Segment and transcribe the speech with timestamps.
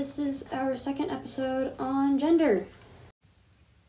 [0.00, 2.64] this is our second episode on gender.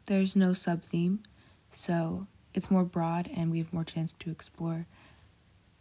[0.07, 1.23] There's no sub theme,
[1.71, 4.85] so it's more broad and we have more chance to explore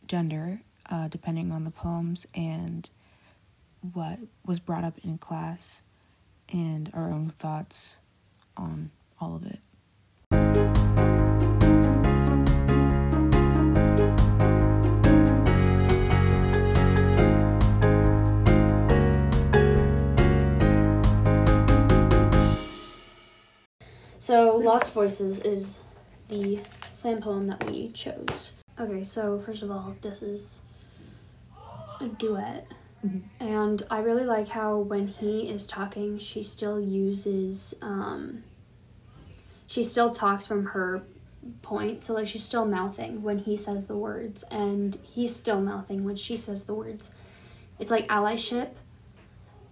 [0.06, 2.88] gender uh, depending on the poems and
[3.92, 5.82] what was brought up in class
[6.52, 7.96] and our own thoughts
[8.56, 9.58] on all of it.
[24.20, 25.80] So, Lost Voices is
[26.28, 26.60] the
[26.92, 28.54] slam poem that we chose.
[28.78, 30.60] Okay, so first of all, this is
[32.00, 32.66] a duet.
[33.02, 33.22] Mhm.
[33.40, 38.44] And I really like how when he is talking, she still uses, um,
[39.66, 41.02] she still talks from her
[41.62, 42.02] point.
[42.02, 46.16] So, like, she's still mouthing when he says the words, and he's still mouthing when
[46.16, 47.14] she says the words.
[47.78, 48.72] It's like allyship,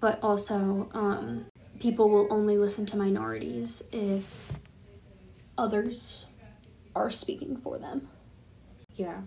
[0.01, 1.45] but also, um,
[1.80, 4.53] people will only listen to minorities if
[5.56, 6.27] others
[6.94, 8.08] are speaking for them.
[8.94, 9.20] Yeah,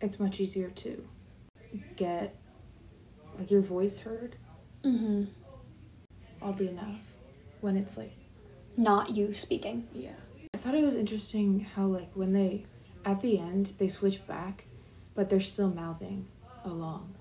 [0.00, 1.06] it's much easier to
[1.96, 2.34] get
[3.38, 4.36] like your voice heard,
[4.84, 5.24] Mm-hmm.
[6.42, 6.96] oddly enough,
[7.60, 8.12] when it's like
[8.76, 9.86] Not you speaking.
[9.92, 10.12] Yeah.
[10.54, 12.64] I thought it was interesting how like when they
[13.04, 14.64] at the end they switch back,
[15.14, 16.26] but they're still mouthing
[16.64, 17.14] along.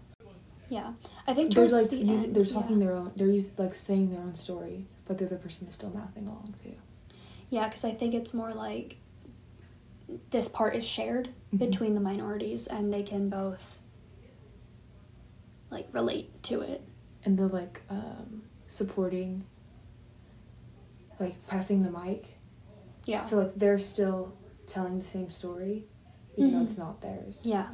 [0.70, 0.94] Yeah,
[1.28, 2.86] I think They're like the using, end, they're talking yeah.
[2.88, 5.90] their own they're using, like saying their own story, but the other person is still
[5.90, 6.76] mouthing along too.
[7.50, 8.98] Yeah, because I think it's more like
[10.32, 11.60] this part is shared Mhm.
[11.60, 13.80] between the minorities, and they can both
[15.72, 16.84] like relate to it.
[17.26, 19.44] And the like um supporting
[21.20, 22.38] like passing the mic.
[23.06, 23.22] Yeah.
[23.22, 24.34] So like they're still
[24.68, 25.86] telling the same story,
[26.38, 26.66] even though Mhm.
[26.66, 27.46] it's not theirs.
[27.46, 27.70] yeah.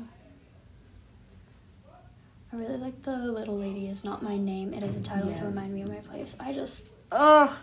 [2.56, 4.74] I really like the little lady is not my name.
[4.74, 5.40] It is a title Yes.
[5.40, 6.38] to remind me of my place.
[6.40, 7.54] I just ugh.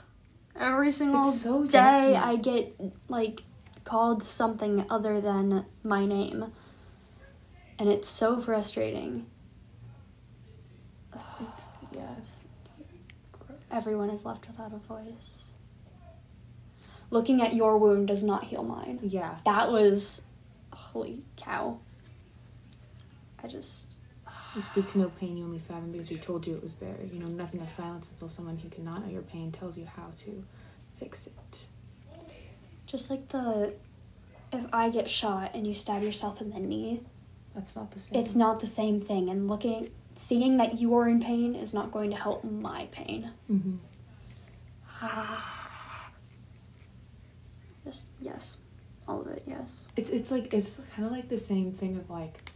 [0.55, 1.79] Every single so day
[2.15, 2.23] yucky.
[2.23, 3.43] I get like
[3.85, 6.53] called something other than my name.
[7.79, 9.27] And it's so frustrating.
[11.15, 12.39] It's, yes.
[13.33, 13.59] Gross.
[13.71, 15.45] Everyone is left without a voice.
[17.11, 19.01] Looking at your wound does not heal mine.
[19.03, 19.37] Yeah.
[19.47, 20.27] That was
[20.73, 21.79] holy cow.
[23.43, 23.99] I just
[24.55, 26.97] You speak to no pain you only fathom because we told you it was there.
[27.11, 30.09] You know nothing of silence until someone who cannot know your pain tells you how
[30.19, 30.45] to
[30.99, 31.59] fix it.
[32.87, 33.73] just like the
[34.53, 37.01] if I get shot and you stab yourself in the knee,
[37.55, 38.21] That's not the same.
[38.21, 41.91] it's not the same thing and looking seeing that you are in pain is not
[41.91, 43.31] going to help my pain.
[43.51, 43.77] Mm-hmm.
[47.85, 48.59] Just yes.
[49.09, 49.89] All of it, yes.
[49.97, 52.51] It's it's like it's kind of like the same thing of like,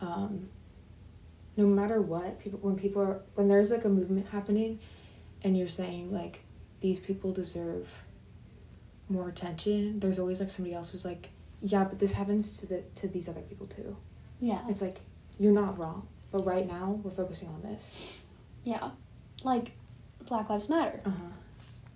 [0.00, 0.48] um,
[1.60, 4.80] no matter what people when people are when there's like a movement happening,
[5.42, 6.40] and you're saying like
[6.80, 7.86] these people deserve
[9.08, 10.00] more attention.
[10.00, 11.28] There's always like somebody else who's like,
[11.60, 13.96] yeah, but this happens to the to these other people too.
[14.40, 14.60] Yeah.
[14.68, 15.00] It's like
[15.38, 18.16] you're not wrong, but right now we're focusing on this.
[18.64, 18.90] Yeah.
[19.44, 19.72] Like
[20.26, 21.00] Black Lives Matter.
[21.04, 21.24] Uh huh.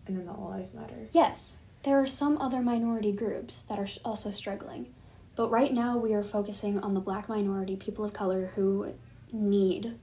[0.07, 1.09] And then the all lives matter.
[1.13, 4.93] Yes, there are some other minority groups that are also struggling,
[5.35, 8.93] but right now we are focusing on the black minority, people of color who
[9.35, 9.99] need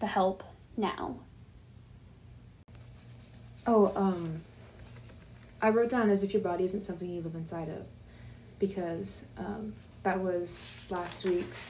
[0.00, 0.42] the help
[0.76, 1.20] now.
[3.66, 4.40] Oh, um,
[5.60, 7.84] I wrote down as if your body isn't something you live inside of,
[8.58, 11.66] because um, that was last week's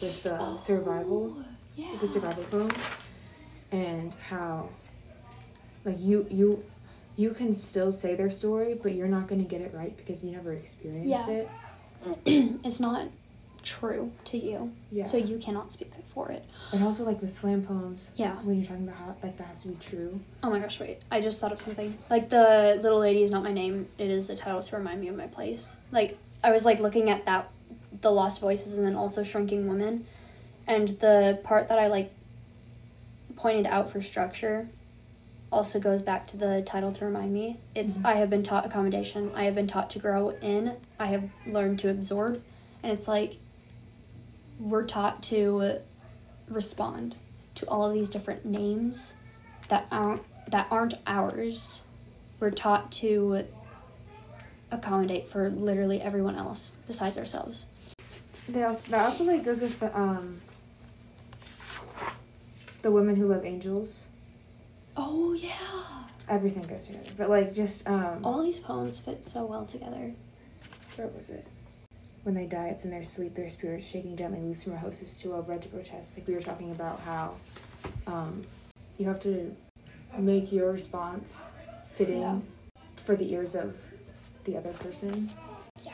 [0.00, 1.44] with the survival, Oh,
[1.76, 1.92] Yeah.
[1.92, 2.70] with the survival poem,
[3.70, 4.68] and how,
[5.84, 6.64] like you you,
[7.16, 10.30] you can still say their story, but you're not gonna get it right because you
[10.30, 11.44] never experienced Yeah.
[12.26, 12.60] it.
[12.64, 13.08] it's not
[13.62, 15.04] true to you, Yeah.
[15.04, 16.44] so you cannot speak for it.
[16.72, 18.34] and also like with slam poems, Yeah.
[18.44, 20.20] when you're talking about how like that has to be true.
[20.42, 21.00] Oh my gosh, wait.
[21.10, 21.96] I just thought of something.
[22.10, 23.88] Like the little lady is not my name.
[23.98, 25.76] It is a title to remind me of my place.
[25.90, 27.48] Like I was like looking at that
[28.00, 30.06] the lost voices and then also shrinking woman.
[30.66, 32.12] And the part that I like
[33.36, 34.68] pointed out for structure
[35.50, 37.58] also goes back to the title to remind me.
[37.74, 38.06] It's Mhm.
[38.06, 39.30] I have been taught accommodation.
[39.34, 40.76] I have been taught to grow in.
[40.98, 42.42] I have learned to absorb.
[42.82, 43.36] And it's like
[44.62, 45.78] we're taught to
[46.48, 47.16] respond
[47.56, 49.16] to all of these different names
[49.68, 51.82] that aren't that aren't ours.
[52.40, 53.44] We're taught to
[54.70, 57.66] accommodate for literally everyone else besides ourselves.
[58.48, 60.40] They also, that also like goes with the um
[62.82, 64.06] the women who love angels.
[64.96, 65.50] Oh yeah.
[66.28, 70.12] Everything goes together, but like just um All these poems fit so well together.
[70.96, 71.46] where was it?
[72.24, 75.02] When they die, it's in their sleep, their spirits shaking gently loose from a host
[75.02, 76.16] is too well bred to protest.
[76.16, 77.34] Like we were talking about how,
[78.06, 78.42] um,
[78.96, 79.54] you have to
[80.18, 81.50] make your response
[81.94, 82.38] fitting Yeah.
[83.04, 83.76] for the ears of
[84.44, 85.30] the other person.
[85.84, 85.92] Yeah.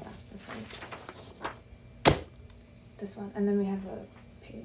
[0.00, 0.62] Yeah, that's funny.
[2.98, 4.06] This one, and then we have a
[4.42, 4.64] page.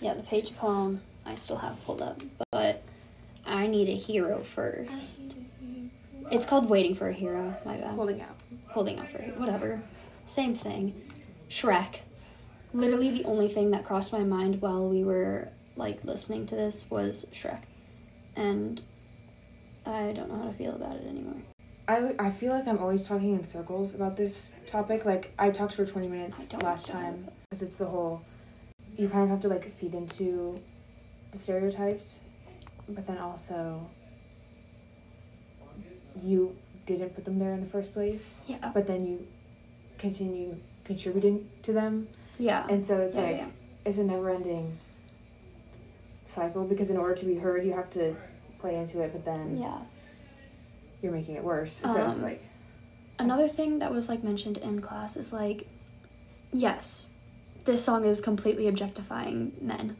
[0.00, 2.82] Yeah, the page poem I still have pulled up, but
[3.44, 5.20] I need a hero first.
[6.30, 7.56] It's called Waiting for a Hero.
[7.64, 7.94] My bad.
[7.94, 8.36] Holding out.
[8.68, 9.82] Holding out for a whatever.
[10.26, 11.08] Same thing.
[11.48, 12.00] Shrek.
[12.72, 16.86] Literally the only thing that crossed my mind while we were like listening to this
[16.90, 17.62] was Shrek,
[18.36, 18.80] and
[19.84, 21.42] I don't know how to feel about it anymore.
[21.88, 25.04] I, I feel like I'm always talking in circles about this topic.
[25.04, 28.22] Like, I talked for 20 minutes last time because it's the whole.
[28.96, 30.60] You kind of have to, like, feed into
[31.32, 32.20] the stereotypes,
[32.88, 33.90] but then also.
[36.20, 36.56] You
[36.86, 38.70] didn't put them there in the first place, Yeah.
[38.74, 39.26] but then you
[39.98, 42.08] continue contributing to them.
[42.38, 42.66] Yeah.
[42.68, 43.46] And so it's Yeah, like, yeah.
[43.84, 44.78] it's a never ending
[46.26, 48.16] cycle because in order to be heard, you have to
[48.58, 49.78] play into it, but then yeah.
[51.02, 51.72] you're making it worse.
[51.72, 52.42] So it's Um, like.
[53.18, 55.66] Another thing that was like mentioned in class is like,
[56.52, 57.06] yes,
[57.64, 59.96] this song is completely objectifying men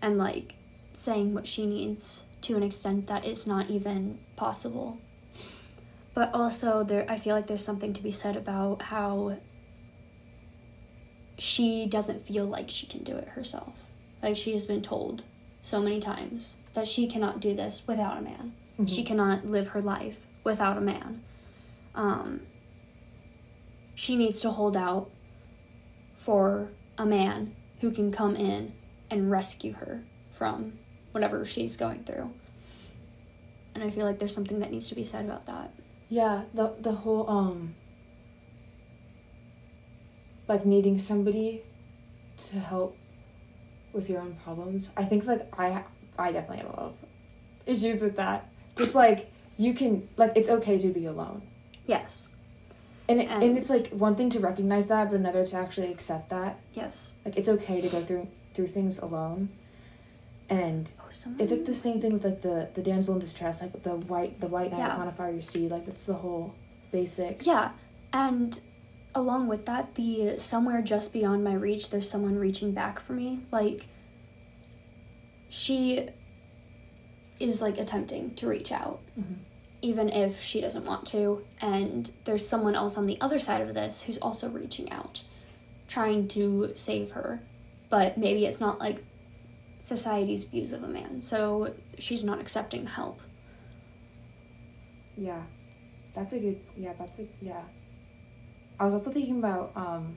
[0.00, 0.54] and like
[0.94, 4.98] saying what she needs to an extent that it's not even possible.
[6.14, 9.36] But also there I feel like there's something to be said about how
[11.38, 13.74] she doesn't feel like she can do it herself.
[14.22, 15.24] Like she has been told
[15.62, 18.52] so many times that she cannot do this without a man.
[18.86, 19.06] She Mhm.
[19.06, 21.22] cannot live her life without a man.
[21.94, 22.42] Um,
[23.94, 25.10] she needs to hold out
[26.16, 28.72] for a man who can come in
[29.10, 30.78] and rescue her from
[31.12, 32.32] whatever she's going through.
[33.74, 35.72] And I feel like there's something that needs to be said about that.
[36.12, 37.74] Yeah, the the whole um
[40.46, 41.62] like needing somebody
[42.48, 42.98] to help
[43.94, 44.90] with your own problems.
[44.94, 45.84] I think like I
[46.18, 46.94] I definitely have a lot of
[47.64, 48.46] issues with that.
[48.76, 51.40] Just like you can like it's okay to be alone.
[51.86, 52.28] Yes,
[53.08, 56.28] And it, and, it's like one thing to recognize that, but another to actually accept
[56.28, 56.60] that.
[56.74, 57.14] yes.
[57.24, 59.48] Like it's okay to go through through things alone.
[60.52, 61.40] And Oh, someone.
[61.40, 64.40] it's like the same thing with like the the damsel in distress, like the white
[64.40, 64.94] the white knight Yeah.
[64.94, 65.70] upon a fiery steed.
[65.70, 66.54] Like that's the whole
[66.90, 67.46] basic.
[67.46, 67.72] Yeah,
[68.12, 68.60] and
[69.14, 73.40] along with that, the somewhere just beyond my reach, there's someone reaching back for me.
[73.50, 73.86] Like,
[75.48, 76.08] she
[77.40, 79.36] is like attempting to reach out, Mhm.
[79.82, 81.44] even if she doesn't want to.
[81.60, 85.24] And there's someone else on the other side of this who's also reaching out,
[85.88, 87.40] trying to save her.
[87.90, 89.04] But maybe it's not like
[89.82, 93.20] society's views of a man, so she's not accepting help.
[95.16, 95.42] Yeah,
[96.14, 96.60] that's a good.
[96.76, 97.62] Yeah, that's a yeah.
[98.80, 100.16] I was also thinking about um.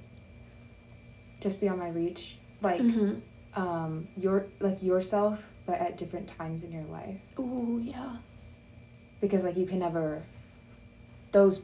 [1.41, 3.61] Just beyond my reach, like Mm-hmm.
[3.61, 8.15] um your like yourself, but at different times in your life, Ooh, yeah.
[9.21, 10.23] because like you can never.
[11.33, 11.61] Those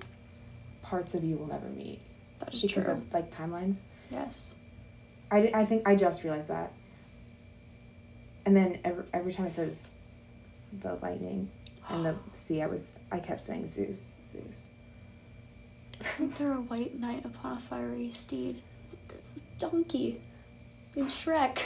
[0.83, 2.00] parts of you will never meet
[2.39, 2.94] That is because true.
[2.95, 3.80] of like timelines.
[4.12, 4.56] yes.
[5.31, 6.74] I, I think I just realized that.
[8.45, 9.91] And then every, every time it says
[10.81, 11.49] the lightning
[11.89, 14.67] and the sea, I was I kept saying Zeus, Zeus.
[15.99, 18.61] Isn't there a white knight upon a fiery steed?
[19.07, 19.29] That's
[19.59, 20.21] donkey.
[20.95, 21.59] In Shrek.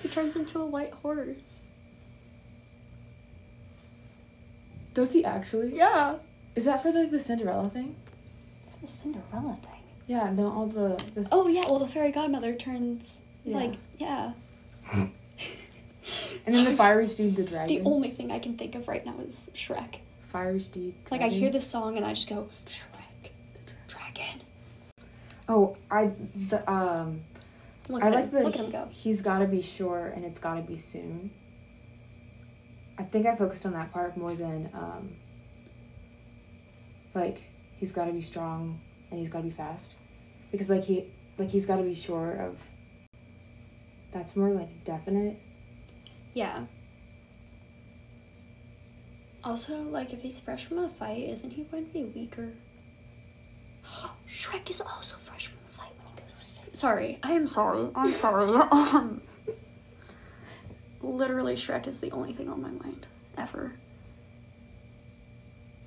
[0.00, 1.66] He turns into a white horse.
[4.94, 5.76] Does he actually?
[5.76, 6.16] Yeah.
[6.54, 7.96] Is that for like the Cinderella thing?
[8.80, 9.82] The Cinderella thing.
[10.06, 13.56] Yeah, no, all the, the Oh yeah, well the fairy godmother turns Yeah.
[13.56, 14.32] like yeah.
[16.46, 17.68] and then the fiery steed, the dragon.
[17.84, 19.96] The only thing I can think of right now is Shrek.
[20.28, 20.94] fiery steed.
[21.06, 21.10] Dragon.
[21.10, 23.30] Like I hear this song and I just go Shrek,
[23.66, 24.40] the dragon.
[25.48, 26.10] Oh, I
[26.48, 27.22] the um
[27.88, 28.30] Look I like him.
[28.32, 28.88] the Look at him go.
[28.90, 31.30] he's got to be sure and it's got to be soon.
[32.98, 35.16] I think I focused on that part more than um
[37.14, 39.94] like he's got to be strong and he's got to be fast
[40.50, 42.58] because like he like he's got to be sure of
[44.12, 45.38] that's more like definite.
[46.36, 46.66] Yeah.
[49.42, 52.52] Also, like, if he's fresh from a fight, isn't he going to be weaker?
[54.30, 56.74] Shrek is also fresh from a fight when he goes to save.
[56.74, 57.88] Sorry, I am sorry.
[57.94, 58.52] I'm sorry.
[58.70, 59.22] um,
[61.00, 63.06] literally, Shrek is the only thing on my mind
[63.38, 63.72] ever.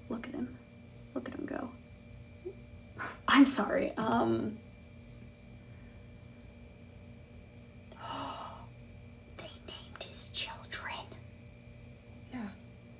[0.10, 0.58] Look at him.
[1.14, 1.70] Look at him go.
[3.28, 3.96] I'm sorry.
[3.98, 4.58] Um.
[9.38, 10.94] They named his children.
[12.34, 12.48] Yeah.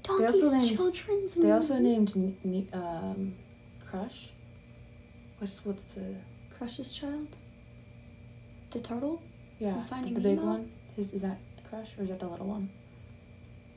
[0.10, 2.10] Donkey's also named- children's They also named
[2.74, 3.34] um
[3.86, 4.30] Crush.
[5.40, 6.16] What's what's the
[6.56, 7.28] Crush's child?
[8.72, 9.22] The turtle?
[9.60, 10.52] Yeah, Finding the big Nemo?
[10.52, 10.72] one.
[10.96, 11.38] His is that
[11.70, 12.70] Crush or is that the little one?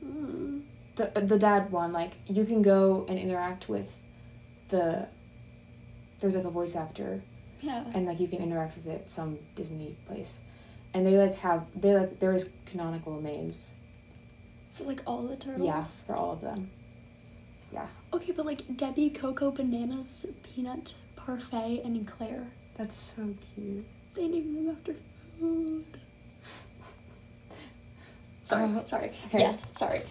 [0.05, 0.61] Mm.
[0.95, 1.91] The the dad one.
[1.93, 3.89] Like you can go and interact with
[4.69, 5.07] the.
[6.19, 7.21] There's like a voice actor
[7.61, 7.83] Yeah.
[7.93, 10.37] and like you can interact with it some Disney place,
[10.93, 13.71] and they like have they like there's canonical names.
[14.73, 15.65] For like all the turtles.
[15.65, 16.69] Yes, for all of them.
[17.71, 22.47] Yeah, Okay, but like Debbie, Coco, Bananas, Peanut, Parfait, and Eclair.
[22.77, 23.85] that's so cute.
[24.13, 24.95] They named them after
[25.39, 25.85] food.
[28.43, 29.09] Sorry, Uh, sorry.
[29.27, 29.39] okay.
[29.39, 30.01] Yes, sorry.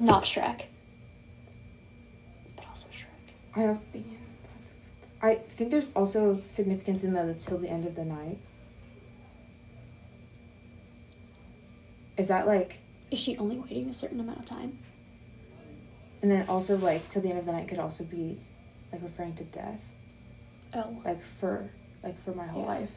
[0.00, 0.62] Not Shrek.
[2.56, 3.78] But also Shrek.
[5.22, 8.38] I I think there's also significance in the till the end of the night.
[12.16, 12.78] Is that like,
[13.14, 14.76] Is she only waiting a certain amount of time?
[16.20, 18.40] and then also like till the end of the night could also be,
[18.90, 19.78] like referring to death,
[20.74, 20.96] Oh.
[21.04, 21.70] like for
[22.02, 22.68] like for my whole Yeah.
[22.80, 22.90] life.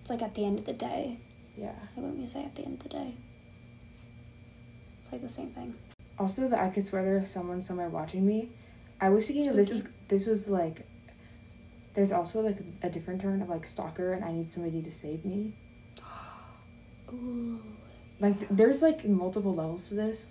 [0.00, 1.18] It's like at the end of the day.
[1.58, 1.74] Yeah.
[1.94, 3.14] Like when we say at the end of the day.
[5.02, 5.74] It's like the same thing.
[6.18, 8.48] Also, that I could swear there's someone somewhere watching me.
[8.98, 10.86] I was thinking of this was this was like.
[11.92, 15.22] There's also like a different turn of like stalker, and I need somebody to save
[15.26, 15.52] me.
[17.12, 17.60] Ooh.
[18.20, 20.30] Like there's like multiple levels to this.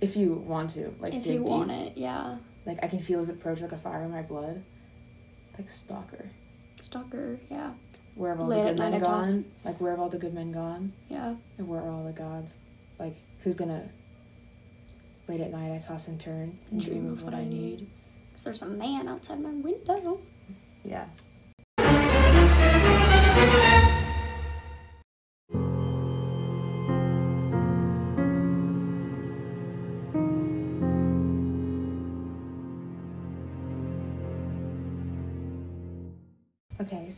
[0.00, 1.48] If you want to, like if dig you deep.
[1.48, 2.38] want it, yeah.
[2.64, 4.62] Like I can feel his approach like a fire in my blood.
[5.58, 6.30] Like stalker.
[6.80, 7.72] Stalker, yeah.
[8.14, 9.34] Where have all Late the good men I toss.
[9.34, 9.44] gone?
[9.64, 10.92] Like where have all the good men gone?
[11.08, 11.34] Yeah.
[11.58, 12.54] And where are all the gods?
[12.98, 13.88] Like who's gonna
[15.28, 17.88] late at night I toss and turn and Dream of what I need.
[18.30, 20.20] Because there's a man outside my window.
[20.84, 21.06] Yeah.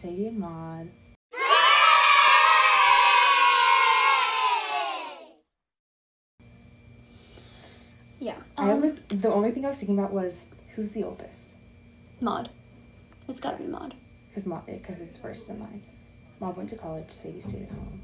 [0.02, 0.90] And Maud.
[8.18, 8.36] Yeah.
[8.56, 11.54] I Um, was the only thing I was thinking about was who's the oldest?
[12.20, 12.50] Maud.
[13.28, 13.94] It's gotta be Maud.
[14.28, 15.82] Because Maud, because it's first in line.
[16.38, 17.10] Maud went to college.
[17.10, 18.02] Sadie stayed at home.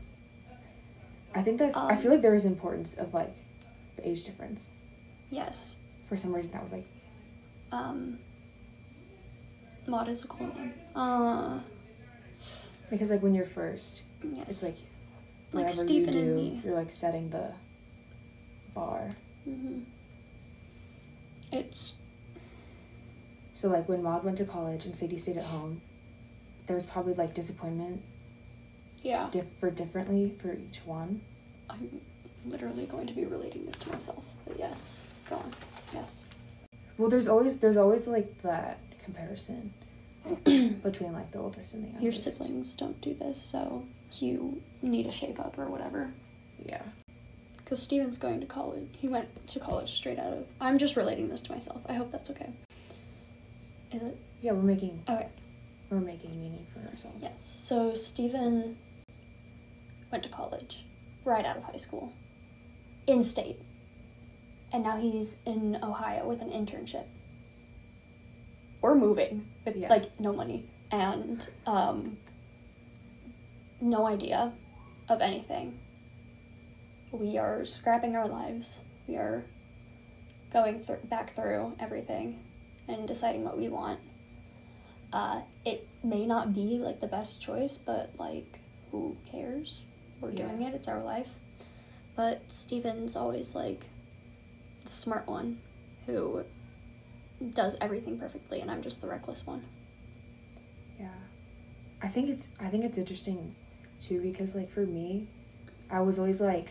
[1.35, 1.77] I think that's.
[1.77, 3.35] I Um, feel like there is importance of like
[3.97, 4.73] the age difference.
[5.31, 5.77] Yes.
[6.09, 6.87] For some reason, that was like
[7.73, 8.19] Um.
[9.87, 10.73] Maud is a cool name.
[10.95, 11.61] Uh.
[12.91, 14.47] Because like when you're first, Yes.
[14.49, 14.77] it's like
[15.53, 16.61] Like Stephen you and do, me.
[16.65, 17.53] you're like setting the
[18.75, 19.11] bar.
[19.45, 19.81] hmm
[21.53, 21.95] It's
[23.55, 25.81] So like when Maud went to college and Sadie stayed at home,
[26.67, 28.03] there was probably like disappointment
[29.03, 29.29] yeah.
[29.31, 31.21] diff- for differently for each one.
[31.71, 32.01] I'm
[32.45, 34.25] literally going to be relating this to myself.
[34.47, 35.03] But yes.
[35.31, 35.53] Go on.
[35.95, 36.23] Yes.
[36.99, 39.73] Well, there's always there's always like that comparison
[40.83, 42.03] between like the oldest and the youngest.
[42.03, 43.85] Your siblings don't do this, so
[44.19, 46.13] you need a shape up or whatever.
[46.65, 46.83] Yeah.
[47.59, 48.89] Because Steven's going to college.
[48.93, 50.47] He went to college straight out of.
[50.61, 51.83] I'm just relating this to myself.
[51.89, 52.51] I hope that's okay.
[53.93, 54.19] Is it?
[54.43, 55.29] Yeah, we're making Okay.
[55.91, 57.19] we're making meaning for ourselves.
[57.21, 57.43] Yes.
[57.61, 58.77] So Steven
[60.13, 60.85] went to college
[61.25, 62.13] right out of high school
[63.07, 63.61] in state.
[64.73, 67.05] And now he's in Ohio with an internship.
[68.81, 69.89] We're moving with Yeah.
[69.89, 72.19] like no money and um
[73.81, 74.53] no idea
[75.09, 75.79] of anything.
[77.13, 78.81] We are scrapping our lives.
[79.07, 79.45] We are
[80.53, 82.43] going thr back through everything
[82.89, 84.01] and deciding what we want.
[85.13, 89.83] Uh, it may not be like the best choice, but like, who cares?
[90.21, 90.47] We're Yeah.
[90.49, 90.75] doing it.
[90.75, 91.39] It's our life.
[92.17, 93.87] But Steven's always like
[94.85, 95.61] the smart one
[96.07, 96.45] who
[97.55, 99.63] does everything perfectly, and I'm just the reckless one.
[100.99, 101.09] Yeah.
[102.03, 103.55] I think it's I think it's interesting
[104.01, 105.29] too because like for me,
[105.91, 106.71] I was always like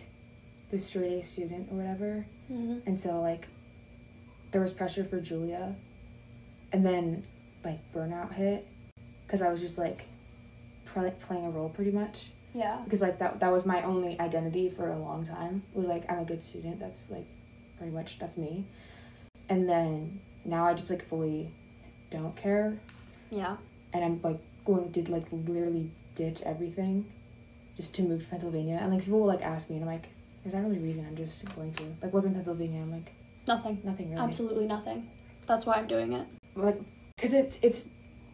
[0.72, 2.26] the straight A student or whatever.
[2.52, 2.88] Mm-hmm.
[2.88, 3.48] And so like
[4.52, 5.76] there was pressure for Julia.
[6.72, 7.26] And then
[7.64, 8.68] like burnout hit
[9.28, 10.06] cuz I was just like
[10.86, 12.82] pr- playing a role pretty much Yeah.
[12.84, 15.64] because like that that was my only identity for a long time.
[15.74, 16.80] It was like I'm a good student.
[16.80, 17.26] That's like
[17.78, 18.66] pretty much that's me.
[19.50, 21.52] And then now I just like fully
[22.12, 22.78] don't care
[23.32, 23.58] Yeah.
[23.94, 27.06] and I'm like going to like literally ditch everything
[27.76, 28.80] just to move to Pennsylvania.
[28.82, 30.08] And like people will like ask me, and I'm like,
[30.44, 31.06] there's not really a reason.
[31.08, 32.82] I'm just going to like what's in Pennsylvania.
[32.82, 33.12] I'm like
[33.48, 33.80] Nothing.
[33.84, 34.22] nothing really.
[34.22, 35.10] Absolutely nothing.
[35.46, 36.26] That's why I'm doing it.
[36.56, 36.80] Like
[37.16, 37.88] because it's it's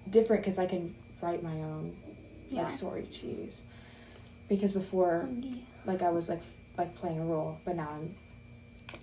[0.10, 1.96] different because I can write my own
[2.50, 2.64] Yeah.
[2.64, 3.62] like story to choose.
[4.48, 5.28] Because before
[5.86, 6.42] like I was like
[6.78, 8.16] like playing a role, but now I'm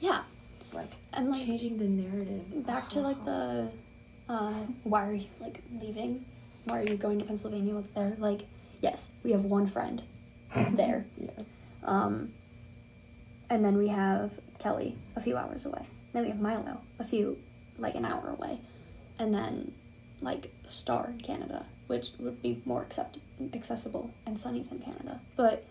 [0.00, 0.23] yeah.
[0.73, 2.67] Like And like changing the narrative.
[2.67, 3.71] back to like the
[4.29, 4.53] uh
[4.85, 6.25] why are you like leaving
[6.65, 8.43] why are you going to pennsylvania what's there like
[8.81, 10.01] Yes, we have one friend
[10.75, 11.05] there.
[11.21, 11.31] Yeah.
[11.83, 12.33] Um,
[13.51, 15.85] and then we have Kelly a few hours away.
[16.13, 17.39] Then we have Milo a few,
[17.77, 18.61] like an hour away.
[19.19, 19.73] And then,
[20.21, 23.19] like, Star in Canada, which would be more accept-
[23.53, 25.21] accessible, and Sunny's in Canada.
[25.37, 25.65] But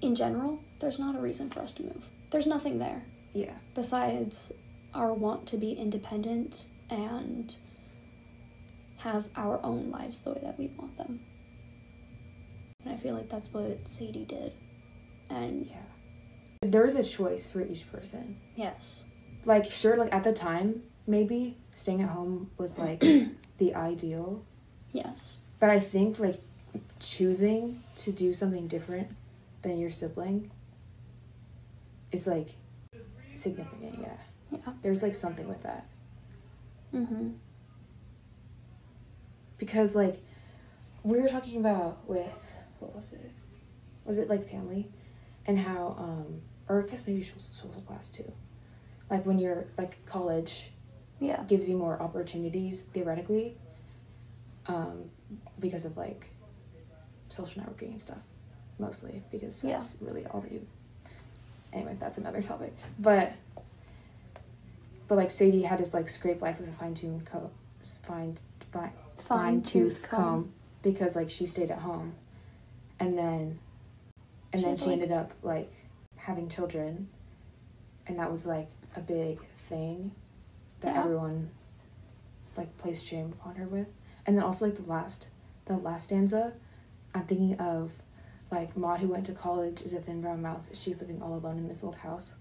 [0.00, 2.08] in general, there's not a reason for us to move.
[2.30, 3.02] There's nothing there
[3.32, 3.54] Yeah.
[3.74, 4.52] besides
[4.94, 7.54] our want to be independent and
[8.98, 11.20] have our own lives the way that we want them.
[12.84, 14.52] And I feel like that's what Sadie did.
[15.28, 15.82] And Yeah.
[16.62, 18.38] There is a choice for each person.
[18.56, 19.04] yes,
[19.44, 23.00] Like, sure, like at the time, maybe staying at home was like
[23.58, 24.42] the ideal.
[24.92, 26.40] yes, But I think like
[26.98, 29.08] choosing to do something different
[29.62, 30.50] than your sibling
[32.16, 32.48] is like
[33.34, 34.16] significant, yeah.
[34.50, 34.72] yeah.
[34.82, 35.86] There's like something with that.
[36.94, 37.30] Mm-hmm.
[39.58, 40.16] Because like
[41.02, 42.26] we were talking about with
[42.80, 43.30] what was it?
[44.04, 44.88] Was it like family?
[45.46, 48.30] And how um or I guess maybe social social class too.
[49.10, 50.72] Like when you're like college
[51.20, 51.42] Yeah.
[51.44, 53.56] gives you more opportunities theoretically
[54.66, 55.10] um,
[55.60, 56.26] because of like
[57.28, 58.18] social networking and stuff
[58.78, 60.66] mostly because that's really all that you
[61.76, 63.32] anyway that's another topic but
[65.08, 67.50] but like sadie had his like scrape life with a fine-tuned comb
[68.06, 68.36] fine
[68.72, 70.52] fine Fine tooth comb.
[70.82, 72.12] because like she stayed at home
[73.00, 73.58] and then
[74.52, 75.72] and She then she like- ended up like
[76.16, 77.08] having children
[78.06, 80.10] and that was like a big thing
[80.80, 81.00] that Yeah.
[81.04, 81.50] everyone
[82.56, 83.86] like placed shame upon her with
[84.26, 85.28] and then also like the last
[85.66, 86.52] the last stanza
[87.14, 87.90] i'm thinking of
[88.50, 90.70] like maud who went to college is a thin brown mouse.
[90.74, 92.32] She's living all alone in this old house.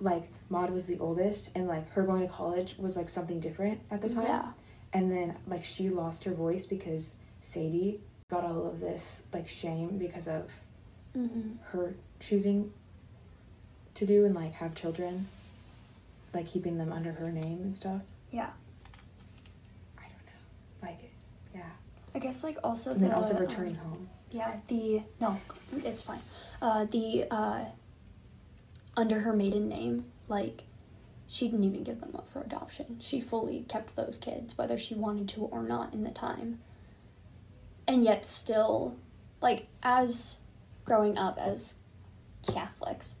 [0.00, 3.80] Like maud was the oldest and like her going to college was like something different
[3.90, 4.24] at the time.
[4.24, 4.46] Yeah.
[4.92, 8.00] and then like she lost her voice because sadie
[8.30, 10.48] got all of this like shame because of
[11.16, 11.56] Mm-hmm.
[11.72, 12.72] her choosing
[13.94, 15.26] to do and like have children
[16.32, 18.00] like keeping them under her name and stuff.
[18.30, 18.48] Yeah.
[19.98, 20.88] i don't know.
[20.88, 21.10] Like
[21.54, 21.68] yeah.
[22.14, 24.01] I guess like also and the then also um, returning home
[24.32, 25.38] Yeah, the no,
[25.84, 26.22] it's fine.
[26.62, 27.64] Uh, the uh,
[28.96, 30.64] under her maiden name, like
[31.26, 32.96] she didn't even give them up for adoption.
[32.98, 36.60] She fully kept those kids, whether she wanted to or not, in the time.
[37.86, 38.96] And yet, still,
[39.42, 40.38] like as
[40.86, 41.76] growing up as
[42.50, 43.16] Catholics,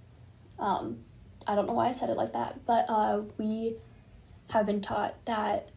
[0.58, 1.00] um,
[1.46, 3.76] I don't know why I said it like that, but uh, we
[4.48, 5.70] have been taught that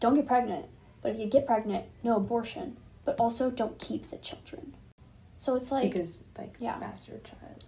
[0.00, 0.66] don't get pregnant,
[1.00, 2.76] but if you get pregnant, no abortion
[3.06, 4.74] but also don't keep the children.
[5.38, 6.78] So it's like because like yeah.
[6.78, 7.64] bastard child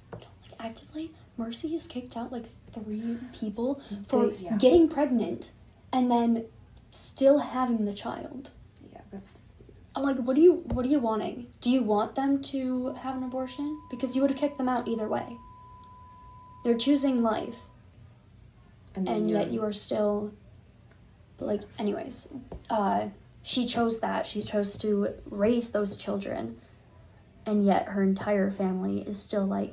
[0.61, 4.57] actively, Mercy has kicked out like three people for yeah.
[4.57, 5.53] getting pregnant
[5.93, 6.45] and then
[6.91, 8.51] still having the child.
[8.93, 9.33] yeah that's
[9.97, 11.49] I'm like, what do you what are you wanting?
[11.61, 13.81] Do you want them to have an abortion?
[13.91, 15.37] Because you would have kicked them out either way.
[16.65, 17.57] They're choosing life,
[18.95, 20.33] and, and yet you are still.
[21.37, 22.29] But like, anyways,
[22.71, 23.09] uh,
[23.49, 24.27] she chose that.
[24.27, 26.59] She chose to raise those children,
[27.47, 29.73] and yet her entire family is still like,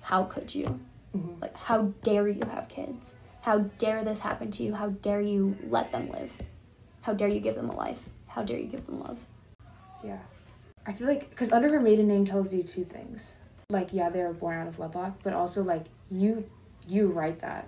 [0.00, 0.78] how could you?
[1.12, 1.40] Mhm.
[1.42, 3.16] Like, how dare you have kids?
[3.40, 4.74] How dare this happen to you?
[4.74, 6.32] How dare you let them live?
[7.02, 8.08] How dare you give them a life?
[8.28, 9.26] How dare you give them love?
[10.04, 10.18] yeah
[10.86, 13.34] i feel like because under her maiden name tells you two things
[13.70, 16.44] like yeah they were born out of wedlock but also like you
[16.86, 17.66] you write that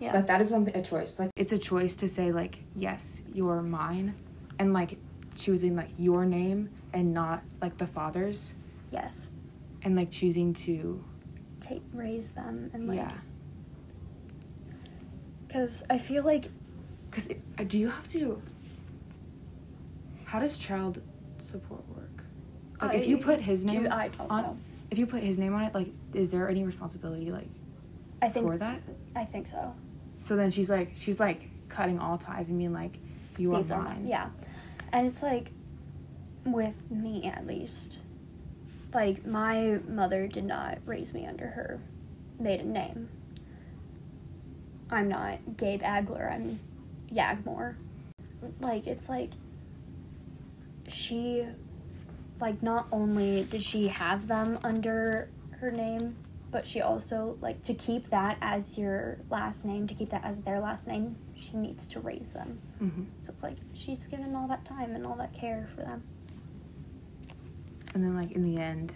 [0.00, 0.12] Yeah.
[0.14, 3.62] like that is something a choice like it's a choice to say like yes you're
[3.62, 4.14] mine
[4.60, 4.98] and like
[5.36, 8.52] choosing like your name and not like the father's
[8.92, 9.30] yes.
[9.82, 11.02] and like choosing to
[11.62, 12.98] Take raise them and like.
[12.98, 13.12] yeah
[15.48, 16.48] Because I feel like
[17.10, 17.28] because
[17.66, 18.40] do you have to
[20.26, 21.00] how does child
[21.50, 22.22] support work
[22.80, 24.58] like if you put his name do, I don't on know.
[24.90, 27.48] if you put his name on it like is there any responsibility like
[28.22, 28.82] I think for that
[29.16, 29.74] I think so.
[30.20, 32.98] so then she's like she's like cutting all ties and being like
[33.38, 34.06] you These are are mine mine.
[34.06, 34.28] Yeah,
[34.92, 35.52] and it's like
[36.44, 37.98] with me at least.
[38.92, 41.80] Like my mother did not raise me under her
[42.38, 43.08] maiden name.
[44.90, 46.32] I'm not Gabe Agler.
[46.32, 46.60] I'm
[47.10, 47.76] Yagmore.
[48.60, 49.30] Like it's like
[50.88, 51.46] she
[52.40, 55.28] like not only did she have them under
[55.60, 56.16] her name,
[56.50, 60.42] but she also like to keep that as your last name, to keep that as
[60.42, 62.58] their last name, she needs to raise them.
[62.78, 66.02] hmm So it's like she's given all that time and all that care for them.
[67.94, 68.92] and then like in the end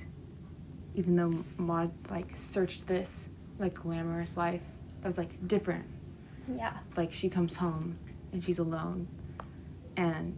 [0.95, 3.27] even though maud like searched this
[3.59, 4.61] like glamorous life
[5.01, 5.85] that was like different
[6.55, 6.75] Yeah.
[6.97, 7.99] like she comes home
[8.33, 9.09] and she's alone
[9.97, 10.37] and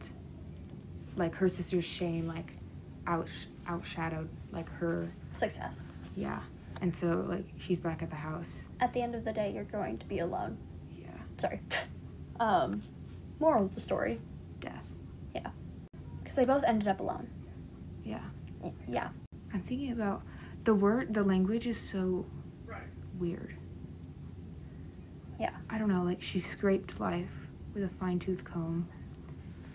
[1.17, 2.53] like her sister's shame like
[3.07, 3.29] out
[3.69, 5.87] outshadowed like her Success.
[6.15, 6.41] yeah
[6.81, 9.65] and so like she's back at the house At the end of the day, you're
[9.65, 10.57] going to be alone.
[10.97, 11.61] yeah Sorry.
[12.41, 12.83] um,
[13.41, 14.21] moral of the story,
[14.61, 14.85] death
[15.35, 15.51] Yeah.
[16.23, 17.29] because they both ended up alone.
[18.05, 18.21] yeah
[18.89, 19.09] Yeah.
[19.53, 20.23] i'm thinking about
[20.65, 22.27] the word the language is so
[23.19, 23.55] weird
[25.39, 25.51] Yeah.
[25.71, 27.31] i don't know like she scraped life
[27.75, 28.89] with a fine-tooth comb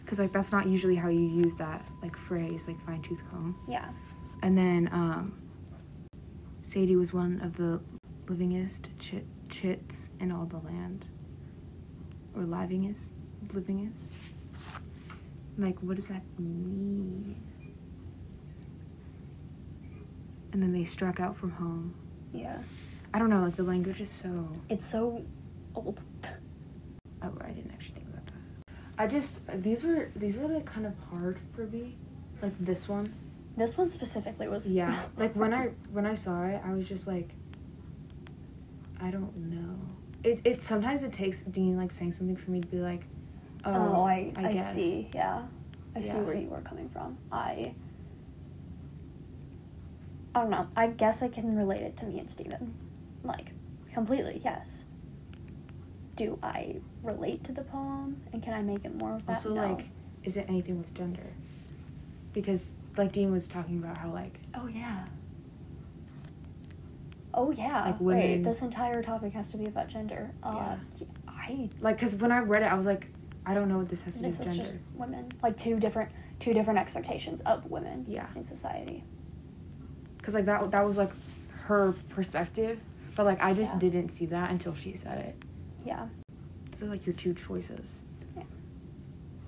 [0.04, 3.90] because like that's not usually how you use that like phrase like fine-tooth comb Yeah.
[4.44, 5.34] And then um,
[6.64, 7.80] Sadie was one of the
[8.26, 11.06] livingest chit- chits in all the land.
[12.36, 12.98] Or living is,
[13.54, 14.00] living is.
[15.58, 17.36] Like, what does that mean?
[20.54, 21.94] And then they struck out from home.
[22.34, 22.58] Yeah.
[23.14, 24.50] I don't know, like, the language is so.
[24.70, 25.24] It's so
[25.76, 26.00] old.
[27.22, 28.74] Oh, I didn't actually think about that.
[28.98, 29.40] I just.
[29.62, 30.10] These were.
[30.16, 31.98] These were, like, kind of hard for me.
[32.42, 33.14] Like, this one.
[33.58, 34.72] This one specifically was.
[34.72, 34.98] Yeah.
[35.18, 37.30] Like when I when I saw it, I was just like
[39.00, 39.76] I don't know.
[40.24, 43.02] It it sometimes it takes Dean like saying something for me to be like,
[43.66, 44.74] oh, Oh, I, I, guess.
[44.74, 45.10] see.
[45.14, 45.44] Yeah.
[45.96, 47.18] I see where you were coming from.
[47.32, 47.74] I.
[50.34, 50.68] I don't know.
[50.78, 52.74] I guess I can relate it to me and Steven.
[53.24, 53.52] Like,
[53.94, 54.86] completely, yes.
[56.16, 58.22] Do I relate to the poem?
[58.32, 59.38] And can I make it more of that?
[59.38, 59.74] Also, no.
[59.74, 59.88] like,
[60.24, 61.34] is it anything with gender?
[62.34, 65.06] Because like Dean was talking about how like Oh, yeah.
[67.34, 67.86] Oh, yeah.
[67.86, 70.32] Like Wait, this entire topic has to be about gender.
[70.44, 70.76] Uh,
[71.28, 71.70] I.
[71.80, 73.08] like because when I read it, I was like,
[73.46, 74.56] I don't know what this has to do with gender.
[74.64, 75.32] just women.
[75.42, 78.28] Like, two different, two different expectations of women Yeah.
[78.36, 79.04] in society.
[80.18, 81.12] Because like that that was like
[81.66, 82.80] her perspective,
[83.16, 83.80] but like I just Yeah.
[83.80, 85.36] didn't see that until she said it.
[85.86, 86.08] Yeah.
[86.80, 87.94] So like your two choices.
[88.36, 88.44] Yeah.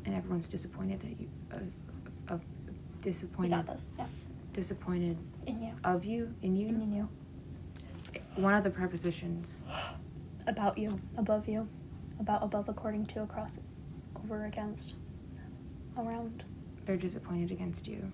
[0.05, 1.29] And everyone's disappointed that you.
[2.29, 2.37] Uh,
[3.01, 3.51] disappointed.
[3.51, 3.87] got this.
[3.97, 4.05] Yeah.
[4.53, 5.73] Disappointed In you.
[5.83, 6.67] of you in you.
[6.69, 7.09] In you.
[8.35, 9.61] One of the prepositions.
[10.47, 10.97] About you.
[11.17, 11.67] Above you.
[12.19, 13.57] About, above, according to, across,
[14.23, 14.93] over, against,
[15.97, 16.43] around.
[16.85, 18.11] They're disappointed against you.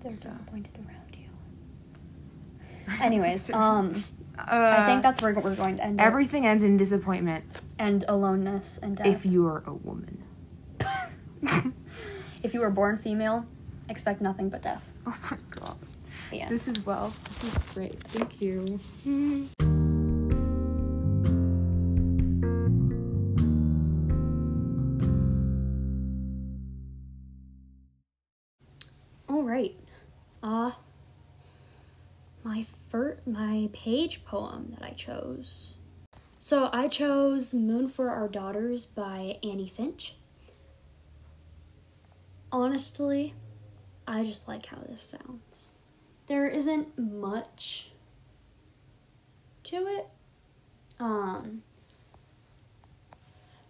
[0.00, 0.28] They're So.
[0.28, 1.28] disappointed around you.
[3.04, 4.04] Anyways, um,
[4.38, 4.42] Uh,
[4.78, 6.02] I think that's where we're going to end it.
[6.02, 7.44] everything ends in disappointment
[7.78, 9.06] And aloneness and death.
[9.06, 10.22] if you're a woman.
[12.42, 13.46] if you were born female,
[13.88, 14.84] expect nothing but death.
[15.06, 15.76] Oh my god.
[16.32, 16.50] End.
[16.50, 17.14] This is well.
[17.40, 18.00] This is great.
[18.04, 18.78] Thank you.
[29.28, 29.76] All right.
[30.42, 30.72] Uh
[32.44, 35.74] my fir- my page poem that I chose.
[36.40, 40.14] So I chose Moon for Our Daughters by Annie Finch.
[42.50, 43.34] Honestly,
[44.06, 45.68] I just like how this sounds.
[46.28, 47.92] There isn't much
[49.64, 50.08] to it.
[51.00, 51.62] Um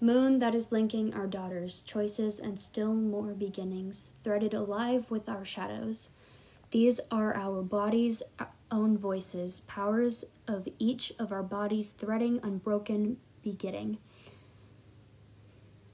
[0.01, 5.44] Moon that is linking our daughters, choices, and still more beginnings, threaded alive with our
[5.44, 6.11] shadows.
[6.71, 8.23] These are our bodies'
[8.71, 13.99] own voices, powers of each of our bodies threading unbroken beginning.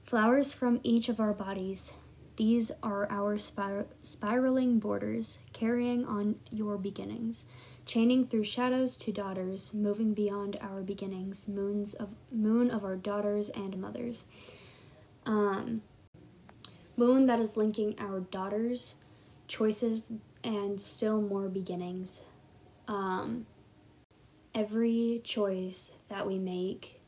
[0.03, 1.93] Flowers from each of our bodies.
[2.37, 7.45] These are our spir- spiraling borders, carrying on your beginnings,
[7.85, 13.49] chaining through shadows to daughters, moving beyond our beginnings, moons of moon of our daughters
[13.49, 14.25] and mothers.
[15.25, 15.81] Um,
[16.97, 18.95] moon that is linking our daughters,
[19.47, 20.07] choices,
[20.43, 22.21] and still more beginnings.
[22.87, 23.45] Um,
[24.53, 27.01] every choice that we make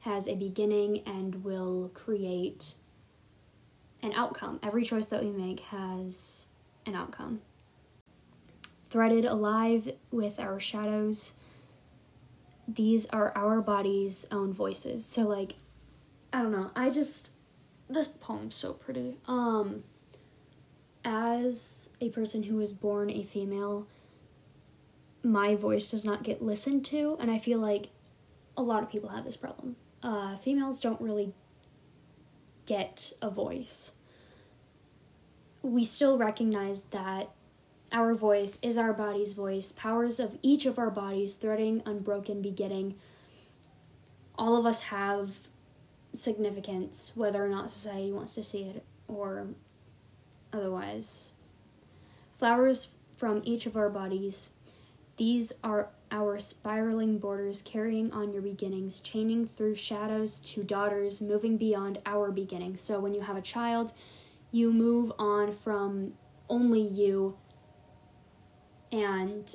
[0.00, 2.74] has a beginning and will create
[4.02, 4.60] an outcome.
[4.62, 6.46] Every choice that we make has
[6.86, 7.40] an outcome.
[8.90, 11.34] Threaded alive with our shadows,
[12.66, 15.04] these are our body's own voices.
[15.04, 15.54] So, like,
[16.32, 16.70] I don't know.
[16.74, 17.32] I just,
[17.88, 19.18] this poem's so pretty.
[19.26, 19.84] Um,
[21.04, 23.86] as a person who was born a female,
[25.22, 27.88] my voice does not get listened to, and I feel like
[28.56, 29.76] a lot of people have this problem.
[30.02, 31.32] Uh, females don't really
[32.70, 33.94] get a voice.
[35.60, 37.30] We still recognize that
[37.90, 42.94] our voice is our body's voice, powers of each of our bodies, threading, unbroken, beginning.
[44.38, 45.30] All of us have
[46.12, 49.48] significance, whether or not society wants to see it or
[50.52, 51.34] otherwise.
[52.38, 54.52] Flowers from each of our bodies.
[55.16, 61.56] These are our spiraling borders carrying on your beginnings, chaining through shadows to daughters, moving
[61.56, 62.80] beyond our beginnings.
[62.80, 63.92] So when you have a child,
[64.50, 66.14] you move on from
[66.48, 67.36] only you
[68.90, 69.54] and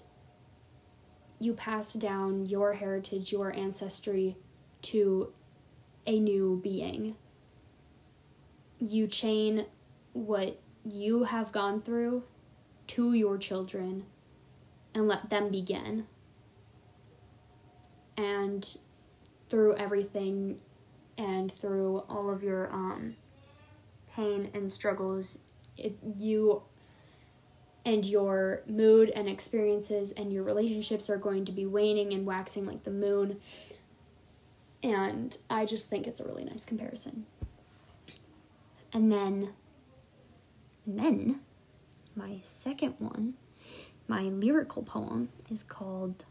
[1.40, 4.38] you pass down your heritage, your ancestry
[4.84, 5.34] to
[6.08, 7.16] a new being.
[8.80, 9.66] You chain
[10.14, 12.24] what you have gone through
[12.88, 14.06] to your children
[14.94, 16.06] and let them begin.
[18.18, 18.78] And
[19.50, 20.60] through everything
[21.18, 23.16] and through all of your um,
[24.14, 25.40] pain and struggles,
[25.78, 26.64] it, you
[27.86, 32.66] and your mood and experiences and your relationships are going to be waning and waxing
[32.66, 33.40] like the moon.
[34.82, 37.26] And I just think it's a really nice comparison.
[38.94, 39.50] And then,
[40.86, 41.40] and then,
[42.16, 43.34] my second one,
[44.08, 46.24] my lyrical poem, is called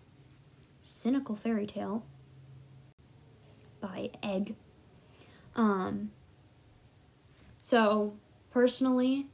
[0.84, 2.04] Cynical Fairy Tale
[3.80, 4.54] by Egg.
[5.56, 6.10] Um,
[7.58, 8.16] so,
[8.50, 9.28] personally,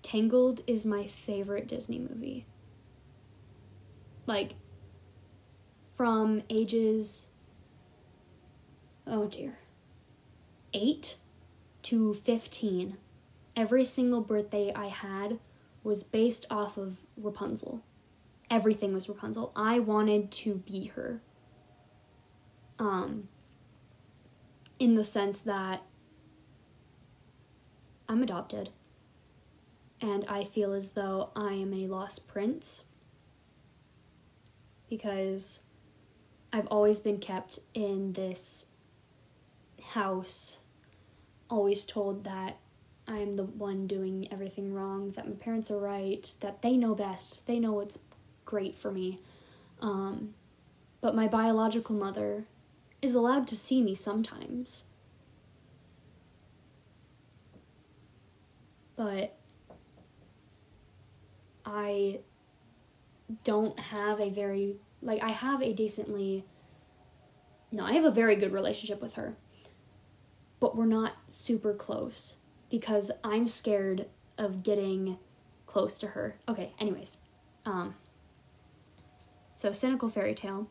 [0.00, 2.46] Tangled is my favorite Disney movie.
[4.26, 4.52] Like,
[5.96, 7.30] from ages,
[9.08, 9.58] oh dear,
[10.72, 11.16] 8
[11.82, 12.96] to 15,
[13.56, 15.40] every single birthday I had
[15.82, 17.82] was based off of Rapunzel.
[18.52, 19.50] Everything was Rapunzel.
[19.56, 21.22] I wanted to be her.
[22.78, 23.28] Um,
[24.78, 25.82] in the sense that
[28.08, 28.68] I'm adopted
[30.02, 32.84] and I feel as though I am a lost prince
[34.90, 35.60] because
[36.52, 38.66] I've always been kept in this
[39.92, 40.58] house,
[41.48, 42.58] always told that
[43.08, 47.46] I'm the one doing everything wrong, that my parents are right, that they know best,
[47.46, 47.98] they know what's
[48.44, 49.20] great for me.
[49.80, 50.34] Um,
[51.00, 52.44] but my biological mother
[53.02, 54.84] is allowed to see me sometimes.
[58.96, 59.36] But
[61.64, 62.20] I
[63.44, 66.44] don't have a very like I have a decently
[67.72, 69.34] no, I have a very good relationship with her.
[70.60, 72.36] But we're not super close
[72.70, 74.06] because I'm scared
[74.38, 75.18] of getting
[75.66, 76.36] close to her.
[76.48, 77.16] Okay, anyways.
[77.64, 77.94] Um
[79.52, 80.68] so cynical fairy tale.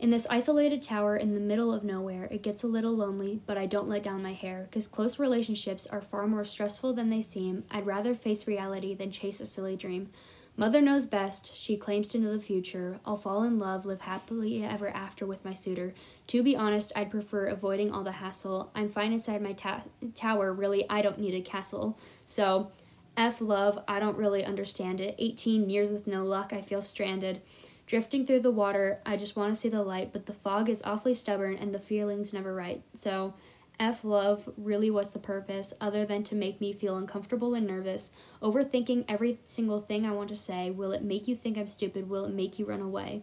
[0.00, 3.58] In this isolated tower in the middle of nowhere, it gets a little lonely, but
[3.58, 7.20] I don't let down my hair, because close relationships are far more stressful than they
[7.20, 7.64] seem.
[7.68, 10.10] I'd rather face reality than chase a silly dream.
[10.56, 13.00] Mother knows best, she claims to know the future.
[13.04, 15.94] I'll fall in love, live happily ever after with my suitor.
[16.28, 18.70] To be honest, I'd prefer avoiding all the hassle.
[18.76, 19.82] I'm fine inside my ta-
[20.14, 21.98] tower, really, I don't need a castle.
[22.24, 22.70] So,
[23.16, 25.16] F love, I don't really understand it.
[25.18, 27.40] 18 years with no luck, I feel stranded.
[27.88, 30.82] Drifting through the water, I just want to see the light, but the fog is
[30.84, 32.82] awfully stubborn and the feeling's never right.
[32.92, 33.32] So,
[33.80, 38.10] F love really was the purpose, other than to make me feel uncomfortable and nervous,
[38.42, 40.68] overthinking every single thing I want to say.
[40.70, 42.10] Will it make you think I'm stupid?
[42.10, 43.22] Will it make you run away?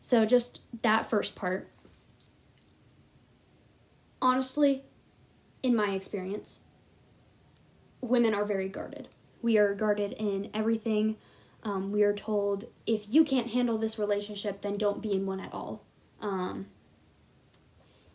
[0.00, 1.70] So, just that first part.
[4.20, 4.82] Honestly,
[5.62, 6.64] in my experience,
[8.00, 9.06] women are very guarded.
[9.42, 11.18] We are guarded in everything
[11.68, 15.38] um, we are told if you can't handle this relationship, then don't be in one
[15.38, 15.84] at all.
[16.18, 16.66] Um,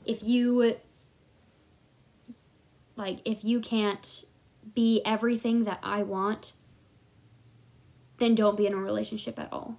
[0.05, 0.77] if you
[2.95, 4.25] like, if you can't
[4.73, 6.53] be everything that I want,
[8.17, 9.77] then don't be in a relationship at all.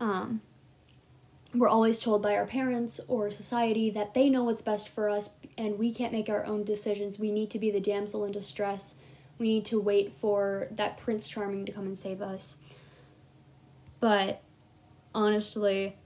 [0.00, 0.40] Um,
[1.54, 5.30] we're always told by our parents or society that they know what's best for us
[5.56, 7.16] and we can't make our own decisions.
[7.16, 8.96] We need to be the damsel in distress
[9.38, 12.58] we need to wait for that Prince Charming to come and save us.
[14.00, 14.42] But
[15.14, 15.96] honestly,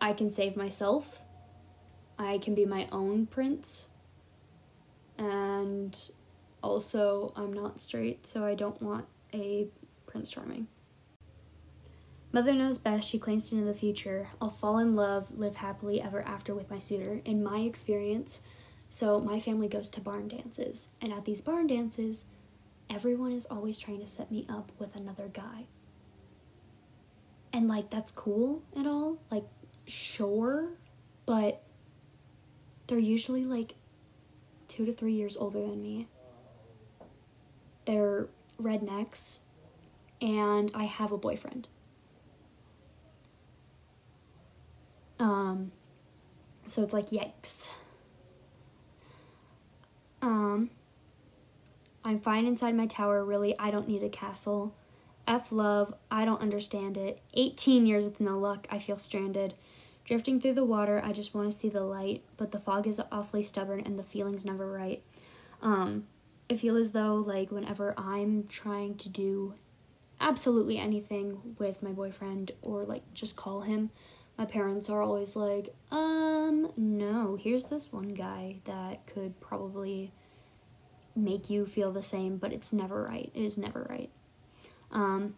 [0.00, 1.20] I can save myself.
[2.18, 3.88] I can be my own prince.
[5.18, 5.96] And
[6.62, 9.68] also, I'm not straight, so I don't want a
[10.06, 10.68] Prince Charming.
[12.32, 14.28] Mother knows best, she claims to know the future.
[14.40, 17.20] I'll fall in love, live happily ever after with my suitor.
[17.24, 18.42] In my experience,
[18.90, 22.24] so my family goes to barn dances, and at these barn dances,
[22.90, 25.66] everyone is always trying to set me up with another guy.
[27.52, 29.44] And like that's cool and all, like
[29.86, 30.70] sure,
[31.24, 31.62] but
[32.88, 33.74] they're usually like
[34.68, 36.08] 2 to 3 years older than me.
[37.84, 38.28] They're
[38.60, 39.38] rednecks
[40.20, 41.68] and I have a boyfriend.
[45.18, 45.72] Um
[46.66, 47.70] so it's like yikes.
[50.22, 50.70] Um,
[52.04, 53.58] I'm fine inside my tower, really.
[53.58, 54.74] I don't need a castle.
[55.26, 57.20] F love, I don't understand it.
[57.34, 59.54] 18 years with no luck, I feel stranded.
[60.04, 63.00] Drifting through the water, I just want to see the light, but the fog is
[63.12, 65.02] awfully stubborn and the feeling's never right.
[65.62, 66.06] Um,
[66.50, 69.54] I feel as though, like, whenever I'm trying to do
[70.20, 73.90] absolutely anything with my boyfriend or, like, just call him,
[74.40, 80.12] my parents are always like, um, no, here's this one guy that could probably
[81.14, 83.30] make you feel the same, but it's never right.
[83.34, 84.08] It is never right.
[84.92, 85.34] Um,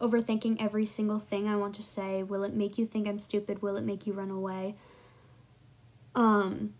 [0.00, 2.24] overthinking every single thing I want to say.
[2.24, 3.62] Will it make you think I'm stupid?
[3.62, 4.74] Will it make you run away?
[6.16, 6.74] Um,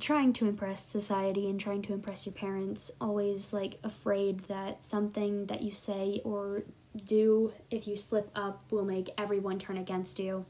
[0.00, 5.44] trying to impress society and trying to impress your parents, always like afraid that something
[5.44, 6.62] that you say or
[6.96, 10.46] do, if you slip up, will make everyone turn against you.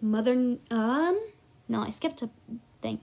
[0.00, 1.20] Mother, um,
[1.68, 2.30] no, I skipped a
[2.80, 3.00] thing.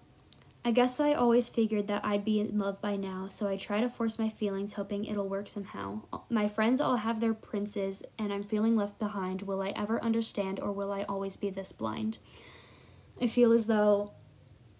[0.65, 3.79] I guess I always figured that I'd be in love by now, so I try
[3.79, 6.01] to force my feelings, hoping it'll work somehow.
[6.29, 9.43] My friends all have their princes, and I'm feeling left behind.
[9.43, 12.17] Will I ever understand, or will I always be this blind?
[13.21, 14.11] I feel as though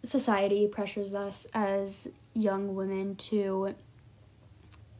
[0.03, 3.75] society pressures us as young women to.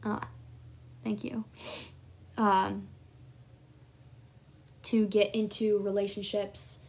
[0.02, 0.28] Ah,
[1.04, 1.44] thank you.
[2.38, 2.88] Um,
[4.84, 6.80] to get into relationships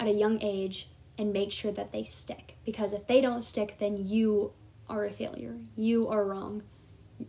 [0.00, 2.56] at a young age and make sure that they stick.
[2.64, 4.52] Because if they don't stick, then you
[4.88, 5.56] are a failure.
[5.76, 6.64] You are wrong.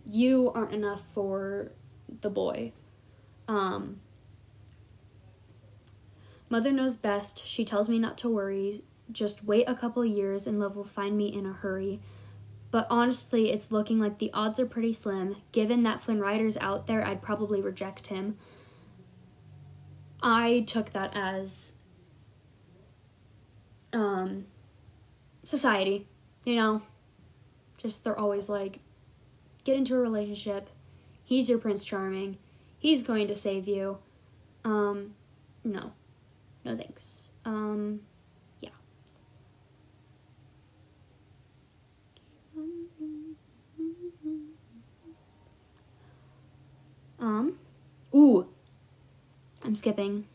[0.05, 1.71] You aren't enough for
[2.21, 2.71] the boy.
[3.47, 3.99] Um,
[6.49, 7.45] Mother knows best.
[7.45, 8.81] She tells me not to worry.
[9.11, 11.99] Just wait a couple years and love will find me in a hurry.
[12.69, 15.37] But honestly, it's looking like the odds are pretty slim.
[15.51, 18.37] Given that Flynn Rider's out there, I'd probably reject him.
[20.21, 21.75] I took that as
[23.93, 24.45] um,
[25.43, 26.07] society,
[26.43, 26.81] you know,
[27.77, 28.79] just they're always like,
[29.63, 30.69] get into a relationship.
[31.23, 32.37] He's your Prince Charming.
[32.79, 33.99] He's going to save you.
[34.63, 35.13] Um,
[35.63, 35.91] no,
[36.63, 37.29] no thanks.
[37.45, 38.01] Um,
[38.59, 38.69] yeah.
[47.19, 47.57] Um,
[48.13, 48.47] ooh,
[49.63, 50.25] I'm skipping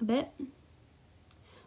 [0.00, 0.28] a bit.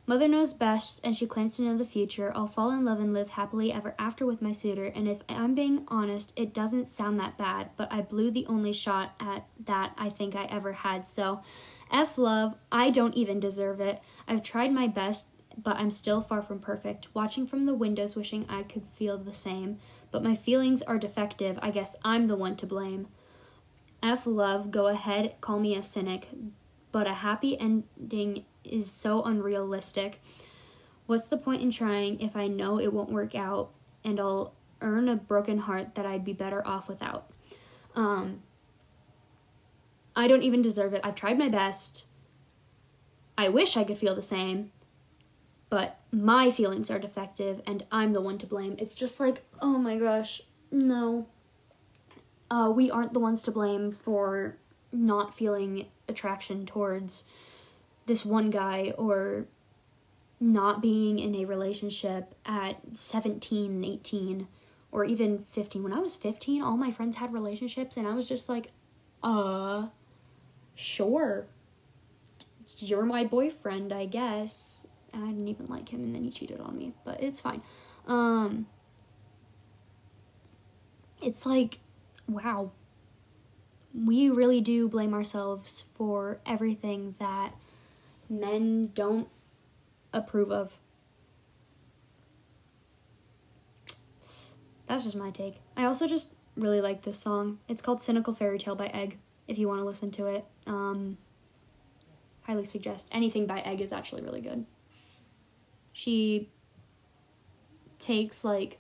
[0.06, 2.34] Mother knows best, and she claims to know the future.
[2.36, 5.56] I'll fall in love and live happily ever after with my suitor, and if I'm
[5.56, 9.94] being honest, it doesn't sound that bad, but I blew the only shot at that
[9.98, 11.42] I think I ever had, so
[11.90, 14.02] F love, I don't even deserve it.
[14.28, 17.08] I've tried my best, but I'm still far from perfect.
[17.14, 19.78] Watching from the windows, wishing I could feel the same,
[20.12, 21.58] but my feelings are defective.
[21.62, 23.08] I guess I'm the one to blame.
[24.04, 26.28] F love, go ahead, call me a cynic,
[26.92, 30.22] but a happy ending is so unrealistic.
[31.06, 33.72] What's the point in trying if I know it won't work out
[34.04, 37.32] and I'll earn a broken heart that I'd be better off without?
[37.96, 38.42] Um,
[40.16, 41.02] I don't even deserve it.
[41.04, 42.06] I've tried my best.
[43.38, 44.72] I wish I could feel the same,
[45.70, 48.76] but my feelings are defective and I'm the one to blame.
[48.78, 51.28] It's just like, oh my gosh, no.
[52.54, 54.56] Uh, we aren't the ones to blame for
[54.92, 57.26] not feeling attraction towards
[58.06, 59.48] this one guy or
[60.40, 64.48] not being in a relationship at 17, 18,
[64.92, 65.82] or even 15.
[65.82, 68.70] When I was 15, all my friends had relationships, and I was just like,
[69.24, 69.88] uh,
[70.76, 71.48] sure.
[72.78, 74.86] You're my boyfriend, I guess.
[75.12, 77.64] And I didn't even like him, and then he cheated on me, but it's fine.
[78.06, 78.68] Um,
[81.20, 81.80] it's like,
[82.28, 82.72] wow.
[83.94, 87.54] We really do blame ourselves for everything that
[88.30, 89.28] men don't
[90.12, 90.80] approve of.
[94.88, 95.62] That's just my take.
[95.78, 97.60] I also just really like this song.
[97.68, 100.46] It's called Cynical Fairy Tale by Egg, if you want to listen to it.
[100.68, 101.18] Um,
[102.44, 103.08] highly suggest.
[103.12, 104.66] Anything by Egg is actually really good.
[105.94, 106.50] She
[108.00, 108.80] takes like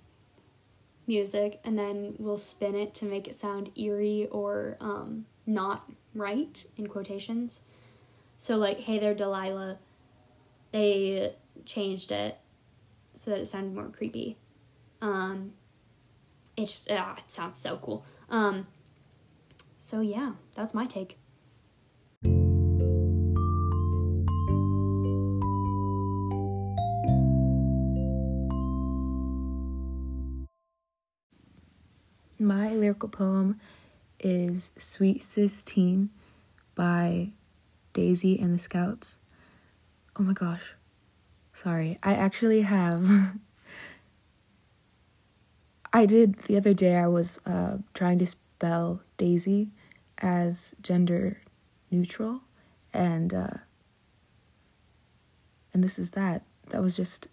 [1.07, 6.65] music and then we'll spin it to make it sound eerie or um, not right
[6.77, 7.61] in quotations.
[8.37, 9.77] So like, hey there, Delilah.
[10.71, 11.35] They
[11.65, 12.37] changed it
[13.15, 14.37] so that it sounded more creepy.
[15.01, 15.53] Um,
[16.57, 18.05] it just ah, it sounds so cool.
[18.29, 18.67] Um,
[19.77, 21.17] so yeah, that's my take.
[32.93, 33.59] Lyrical poem
[34.19, 36.11] is Sweet Sixteen
[36.75, 37.31] by
[37.93, 39.17] Daisy and the Scouts.
[40.15, 40.75] Oh my gosh.
[41.53, 41.97] Sorry.
[42.03, 43.03] I actually have.
[45.93, 49.71] I did the other day, I was uh, trying to spell Daisy
[50.19, 51.41] as gender
[51.89, 52.41] neutral,
[52.93, 53.57] and uh,
[55.73, 56.43] and this is that.
[56.69, 57.27] That was just,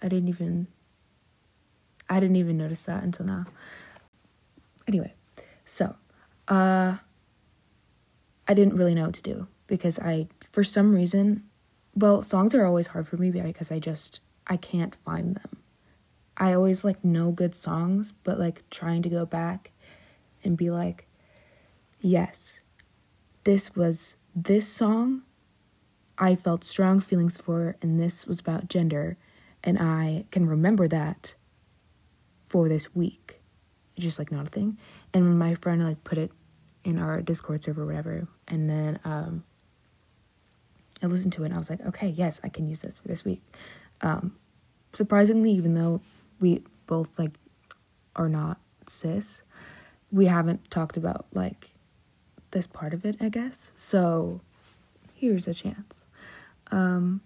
[0.00, 0.68] I didn't even,
[2.08, 3.46] I didn't even notice that until now.
[4.86, 5.14] Anyway,
[5.64, 5.94] so,
[6.48, 6.96] uh,
[8.48, 11.44] I didn't really know what to do because I, for some reason,
[11.94, 15.58] well, songs are always hard for me because I just, I can't find them.
[16.36, 19.72] I always like know good songs, but like trying to go back
[20.44, 21.06] and be like,
[22.00, 22.60] yes,
[23.44, 25.22] this was this song
[26.18, 29.18] I felt strong feelings for, and this was about gender,
[29.62, 31.34] and I can remember that
[32.40, 33.42] for this week.
[33.98, 34.78] Just like not a thing.
[35.14, 36.30] And my friend like put it
[36.84, 39.44] in our Discord server or whatever, and then um
[41.02, 43.08] I listened to it and I was like, okay, yes, I can use this for
[43.08, 43.42] this week.
[44.00, 44.36] Um
[44.92, 46.00] surprisingly, even though
[46.40, 47.32] we both like
[48.14, 49.42] are not cis,
[50.10, 51.70] we haven't talked about like
[52.50, 53.72] this part of it, I guess.
[53.74, 54.40] So
[55.14, 56.04] here's a chance.
[56.70, 57.20] Um,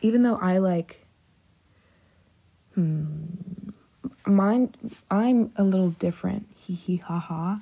[0.00, 1.06] even though I like,
[2.74, 3.24] hmm,
[4.26, 4.74] mine,
[5.10, 6.46] I'm a little different.
[6.56, 7.60] Hee hee ha ha.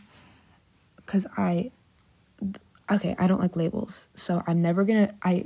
[1.07, 1.71] Cause I,
[2.91, 5.15] okay, I don't like labels, so I'm never gonna.
[5.23, 5.45] I,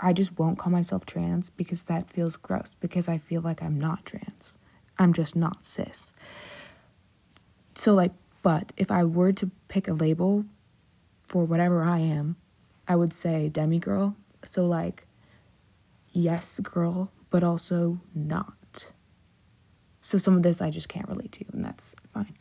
[0.00, 2.70] I just won't call myself trans because that feels gross.
[2.80, 4.56] Because I feel like I'm not trans.
[4.98, 6.12] I'm just not cis.
[7.74, 8.12] So like,
[8.42, 10.44] but if I were to pick a label
[11.26, 12.36] for whatever I am,
[12.86, 14.16] I would say demi girl.
[14.44, 15.06] So like
[16.12, 18.54] yes girl, but also not.
[20.00, 22.36] So some of this I just can't relate to and that's fine.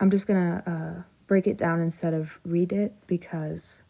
[0.00, 3.82] I'm just to uh break it down instead of read it because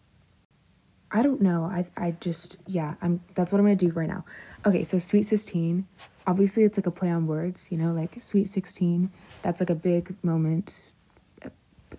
[1.11, 1.65] I don't know.
[1.65, 4.25] I I just yeah, I'm that's what I'm to do right now.
[4.67, 5.87] Okay, so Sweet 16,
[6.27, 9.11] obviously it's like a play on words, you know, like Sweet 16.
[9.43, 10.91] That's like a big moment
[11.45, 11.51] uh,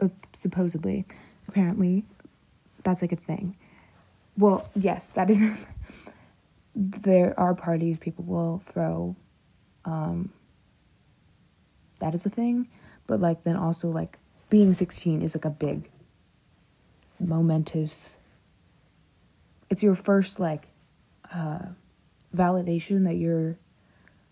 [0.02, 1.06] uh, supposedly,
[1.48, 2.04] apparently.
[2.84, 3.56] That's like a thing.
[4.38, 5.42] Well, yes, that is.
[6.76, 9.16] there are parties people will throw.
[9.86, 10.32] Um,
[12.06, 12.68] that is a thing,
[13.08, 14.20] but like then also like
[14.52, 15.90] being 16 is like a big,
[17.20, 18.20] momentous.
[19.72, 20.68] It's your first like
[21.34, 21.66] uh,
[22.36, 23.58] validation that you're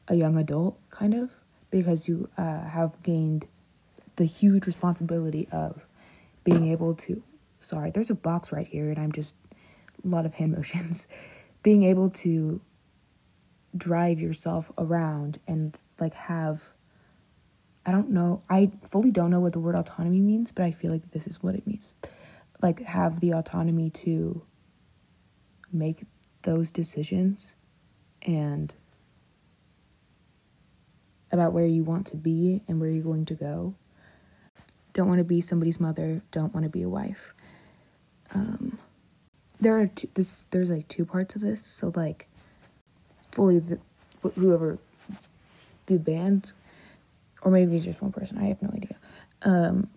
[0.07, 1.31] a young adult, kind of,
[1.71, 3.47] because you uh, have gained
[4.17, 5.83] the huge responsibility of
[6.43, 7.23] being able to.
[7.59, 9.33] Sorry, there's a box right here, and I'm just
[10.05, 11.07] a lot of hand motions,
[11.63, 12.61] being able to
[13.75, 16.61] drive yourself around and like have
[17.85, 20.91] I don't know, I fully don't know what the word autonomy means, but I feel
[20.91, 21.93] like this is what it means.
[22.61, 24.41] Like have the autonomy to
[25.71, 26.05] make
[26.43, 27.55] those decisions
[28.21, 28.73] and
[31.31, 33.75] about where you want to be and where you're going to go.
[34.93, 37.33] Don't want to be somebody's mother, don't want to be a wife.
[38.33, 38.77] Um,
[39.59, 42.27] there are two, this there's like two parts of this so like
[43.31, 43.79] fully the
[44.35, 44.77] whoever
[45.85, 46.51] the band
[47.43, 48.95] or maybe it's just one person i have no idea
[49.43, 49.87] um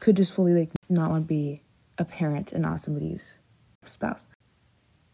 [0.00, 1.62] could just fully like not want to be
[1.98, 3.38] a parent and not somebody's
[3.84, 4.26] spouse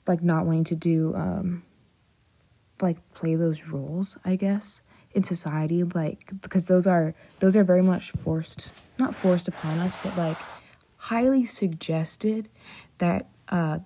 [0.07, 1.63] like not wanting to do um
[2.81, 4.83] like play those roles i guess
[5.13, 10.01] in society like because those are those are very much forced not forced upon us
[10.05, 10.37] but like
[10.99, 12.49] highly suggested
[12.99, 13.79] that uh,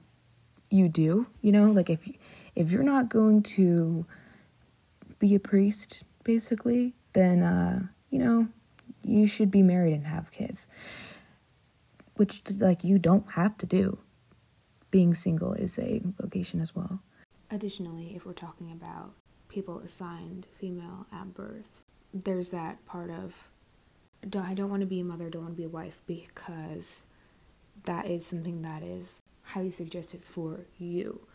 [0.70, 1.26] you do.
[1.40, 2.08] You know, like if
[2.56, 4.04] if you're not going to
[5.18, 8.48] be a priest, basically, then uh, you know
[9.04, 10.68] you should be married and have kids,
[12.14, 13.98] which like you don't have to do.
[14.90, 17.00] Being single is a vocation as well.
[17.50, 19.12] Additionally, if we're talking about
[19.48, 21.82] people assigned female at birth,
[22.12, 23.48] there's that part of
[24.36, 27.02] I don't want to be a mother, don't want to be a wife because
[27.84, 31.26] that is something that is highly suggested for you.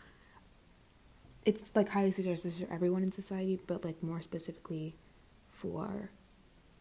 [1.44, 4.94] It's like highly suggested for everyone in society, but like more specifically
[5.58, 6.10] for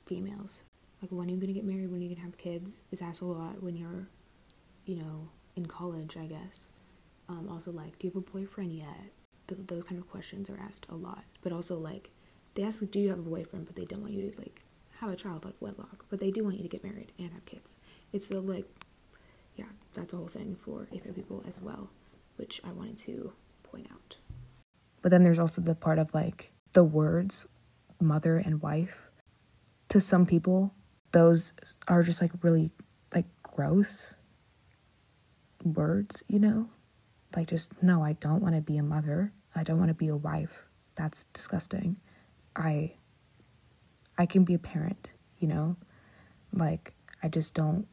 [0.05, 0.61] females.
[1.01, 1.91] Like when are you gonna get married?
[1.91, 2.82] When are you gonna have kids?
[2.91, 4.07] Is asked a lot when you're,
[4.86, 6.67] you know, in college, I guess.
[7.30, 9.11] Um, also, like, do you have a boyfriend yet?
[9.47, 11.23] Th- those kind of questions are asked a lot.
[11.41, 12.09] But also, like,
[12.53, 13.65] they ask, do you have a boyfriend?
[13.65, 14.61] But they don't want you to like
[15.01, 16.05] have a child out of wedlock.
[16.09, 17.78] But they do want you to get married and have kids.
[18.13, 18.65] It's the like
[19.57, 21.89] yeah, that's a whole thing for AFAB people as well,
[22.38, 24.17] which I wanted to point out.
[25.01, 27.47] But then there's also the part of like the words
[27.99, 29.09] mother and wife.
[29.89, 30.73] To some people,
[31.11, 31.53] those
[31.87, 32.69] are just like really
[33.13, 34.15] like gross
[35.63, 36.69] words, you know?
[37.35, 39.31] Like just no, I don't want to be a mother.
[39.55, 40.65] I don't want to be a wife.
[40.95, 41.97] That's disgusting.
[42.55, 42.93] I
[44.17, 45.75] I can be a parent, you know?
[46.53, 46.93] Like
[47.23, 47.87] I just don't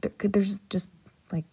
[0.00, 0.90] there, there's just
[1.32, 1.44] like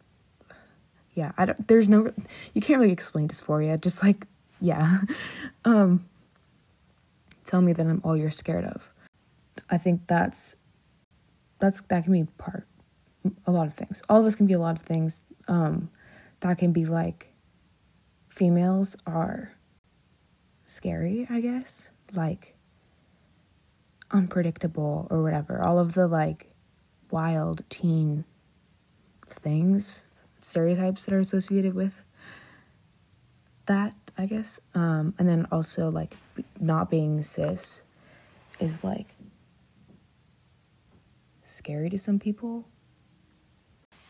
[1.16, 2.12] yeah, I don't, there's no,
[2.53, 3.80] you can't really explain dysphoria.
[3.82, 4.28] Just like,
[4.60, 4.99] yeah.
[5.66, 6.06] um,
[7.46, 8.91] tell me that I'm all you're scared of.
[9.70, 10.56] I think that's,
[11.60, 12.68] that's, that can be part,
[13.46, 14.02] a lot of things.
[14.10, 15.22] All of us can be a lot of things.
[15.48, 15.89] Um,
[16.41, 17.34] that can be like,
[18.28, 19.54] females are
[20.66, 21.89] scary, I guess.
[22.14, 22.56] Like,
[24.12, 25.66] unpredictable or whatever.
[25.66, 26.52] All of the like
[27.12, 28.26] wild teen
[29.28, 30.06] things,
[30.39, 32.04] stereotypes that are associated with
[33.66, 34.59] that, I guess.
[34.74, 36.16] Um, and then also like
[36.59, 37.84] not being cis
[38.59, 39.07] is like
[41.43, 42.68] scary to some people.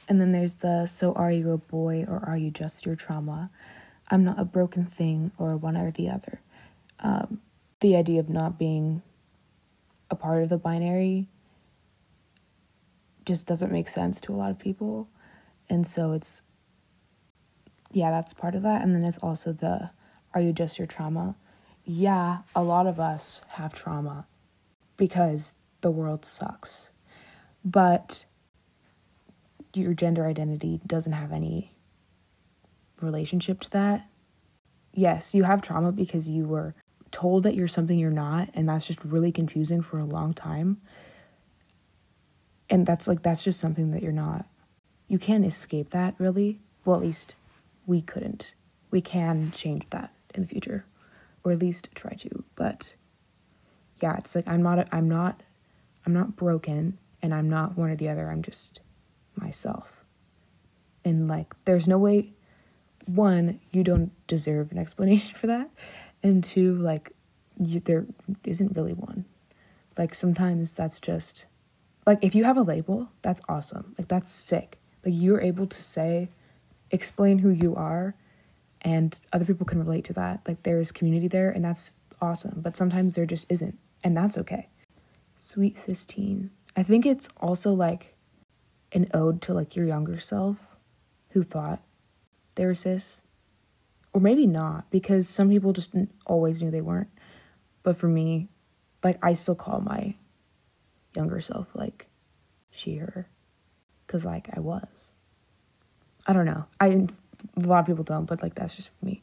[0.07, 3.49] And then there's the so are you a boy or are you just your trauma?
[4.09, 6.41] I'm not a broken thing or one or the other.
[6.99, 7.41] Um,
[7.79, 9.01] the idea of not being
[10.09, 11.27] a part of the binary
[13.25, 15.09] just doesn't make sense to a lot of people.
[15.69, 16.43] And so it's,
[17.91, 18.83] yeah, that's part of that.
[18.83, 19.89] And then there's also the,
[20.36, 21.36] are you just your trauma?
[21.86, 24.27] Yeah, a lot of us have trauma
[24.97, 26.89] because the world sucks.
[27.63, 28.25] But
[29.73, 31.71] your gender identity doesn't have any
[33.01, 34.07] relationship to that.
[34.93, 36.75] Yes, you have trauma because you were
[37.11, 40.81] told that you're something you're not, and that's just really confusing for a long time.
[42.69, 44.45] And that's like, that's just something that you're not.
[45.07, 46.59] You can't escape that, really.
[46.83, 47.36] Well, at least
[47.86, 48.53] we couldn't.
[48.89, 50.86] We can change that in the future,
[51.43, 52.43] or at least try to.
[52.55, 52.95] But
[54.01, 55.41] yeah, it's like I'm not, I'm not,
[56.05, 58.29] I'm not broken, and I'm not one or the other.
[58.29, 58.79] I'm just
[59.36, 60.03] myself.
[61.03, 62.33] And like, there's no way,
[63.05, 65.69] one, you don't deserve an explanation for that
[66.25, 67.11] and two like
[67.59, 68.05] you, there
[68.43, 69.25] isn't really one
[69.97, 71.45] like sometimes that's just
[72.05, 75.81] like if you have a label that's awesome like that's sick like you're able to
[75.81, 76.27] say
[76.89, 78.15] explain who you are
[78.86, 80.41] and other people can relate to that.
[80.47, 84.69] Like there's community there and that's awesome but sometimes there just isn't and that's okay.
[85.36, 86.51] Sweet sixteen.
[86.77, 88.15] I think it's also like
[88.91, 90.77] an ode to like your younger self
[91.31, 91.81] who thought
[92.53, 93.21] they were cis.
[94.13, 95.91] Or maybe not because some people just
[96.25, 97.09] always knew they weren't.
[97.83, 98.47] But for me
[99.03, 100.15] like i still call my
[101.15, 102.07] younger self like
[102.69, 103.27] she her.
[104.05, 105.11] Because like i was.
[106.27, 106.65] I don't know.
[106.79, 107.07] I
[107.57, 109.21] a lot of people don't but like that's just me.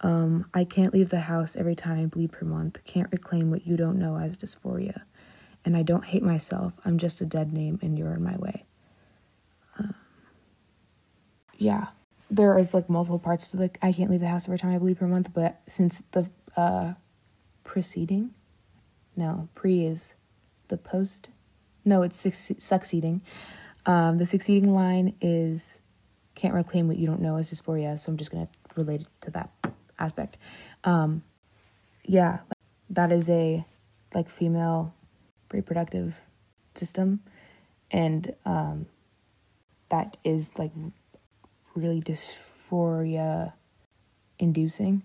[0.00, 2.78] Um i can't leave the house every time i bleed per month.
[2.84, 5.02] Can't reclaim what you don't know as dysphoria.
[5.64, 6.72] And i don't hate myself.
[6.84, 8.64] I'm just a dead name and you're in my way.
[9.78, 9.94] Um,
[11.56, 11.86] yeah.
[12.30, 14.78] There is like multiple parts to like I can't leave the house every time I
[14.78, 16.94] bleed per month, but since the uh
[17.64, 18.34] preceding,
[19.16, 20.14] no, pre is
[20.68, 21.28] the post,
[21.84, 22.16] no, it's
[22.58, 23.20] succeeding.
[23.84, 25.81] Um, the succeeding line is
[26.34, 29.30] can't reclaim what you don't know as dysphoria, so I'm just gonna relate it to
[29.32, 29.50] that
[29.98, 30.36] aspect.
[30.84, 31.22] Um,
[32.04, 32.40] yeah,
[32.90, 33.64] that is a
[34.14, 34.94] like female
[35.52, 36.14] reproductive
[36.74, 37.20] system,
[37.90, 38.86] and um,
[39.90, 40.72] that is like
[41.74, 43.52] really dysphoria
[44.38, 45.02] inducing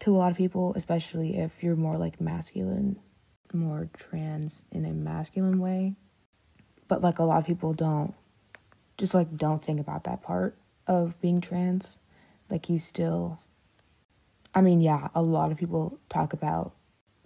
[0.00, 2.98] to a lot of people, especially if you're more like masculine,
[3.52, 5.94] more trans in a masculine way.
[6.88, 8.14] But like a lot of people don't
[8.96, 11.98] just like don't think about that part of being trans.
[12.50, 13.40] Like you still
[14.54, 16.74] I mean, yeah, a lot of people talk about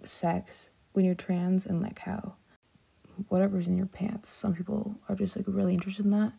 [0.03, 2.33] sex when you're trans and like how
[3.27, 4.29] whatever's in your pants.
[4.29, 6.33] Some people are just like really interested in that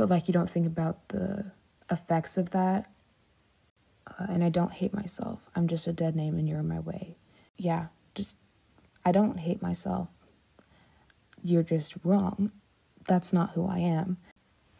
[0.00, 1.44] but like you don't think about the
[1.90, 2.90] effects of that.
[4.06, 5.46] Uh, and I don't hate myself.
[5.54, 7.18] I'm just a dead name and you're in my way.
[7.58, 8.38] Yeah, just
[9.04, 10.08] I don't hate myself.
[11.44, 12.50] You're just wrong.
[13.06, 14.16] That's not who I am.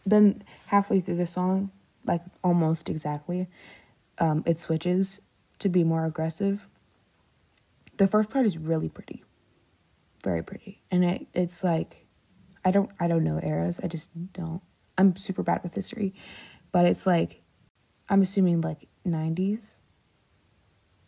[0.06, 1.70] Then halfway through the song,
[2.06, 3.48] like almost exactly,
[4.18, 5.20] um, it switches
[5.58, 6.68] to be more aggressive.
[7.96, 9.24] The first part is really pretty,
[10.24, 12.06] very pretty, and it it's like,
[12.64, 13.80] I don't I don't know eras.
[13.82, 14.62] I just don't.
[14.96, 16.14] I'm super bad with history,
[16.72, 17.42] but it's like
[18.08, 19.78] I'm assuming like 90s.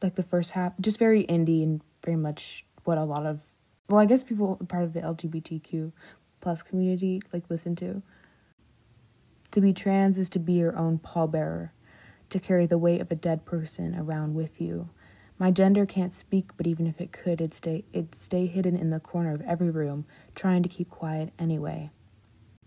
[0.03, 3.41] Like the first half, just very indie and very much what a lot of
[3.89, 5.93] well, I guess people part of the LGBTQ
[6.41, 8.03] plus community like listen to.
[9.53, 11.71] To be trans is to be your own pallbearer,
[12.31, 14.91] to carry the weight of a dead person around with you.
[15.39, 18.91] My gender can't speak, but even if it could, it'd stay it'd stay hidden in
[18.91, 21.91] the corner of every room, trying to keep quiet anyway.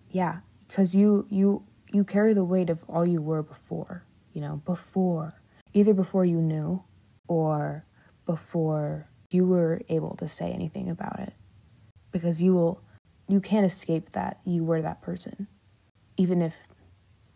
[0.10, 4.62] Yeah, because you you you carry the weight of all you were before you know
[4.66, 5.42] before
[5.74, 6.84] either before you knew
[7.28, 7.86] or
[8.26, 11.34] before you were able to say anything about it
[12.12, 12.82] because you will
[13.28, 15.48] you can't escape that you were that person
[16.18, 16.68] even if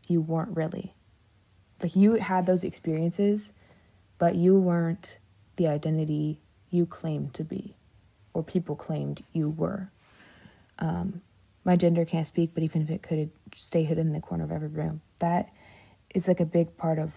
[0.10, 0.94] you weren't really.
[1.82, 3.54] Like you had those experiences,
[4.18, 5.18] but you weren't
[5.56, 6.42] the identity
[6.72, 7.76] you claimed to be,
[8.34, 9.90] or people claimed you were.
[10.80, 11.22] Um,
[11.64, 14.52] my gender can't speak, but even if it could, stay hidden in the corner of
[14.52, 15.02] every room.
[15.20, 15.50] That
[16.14, 17.14] is like a big part of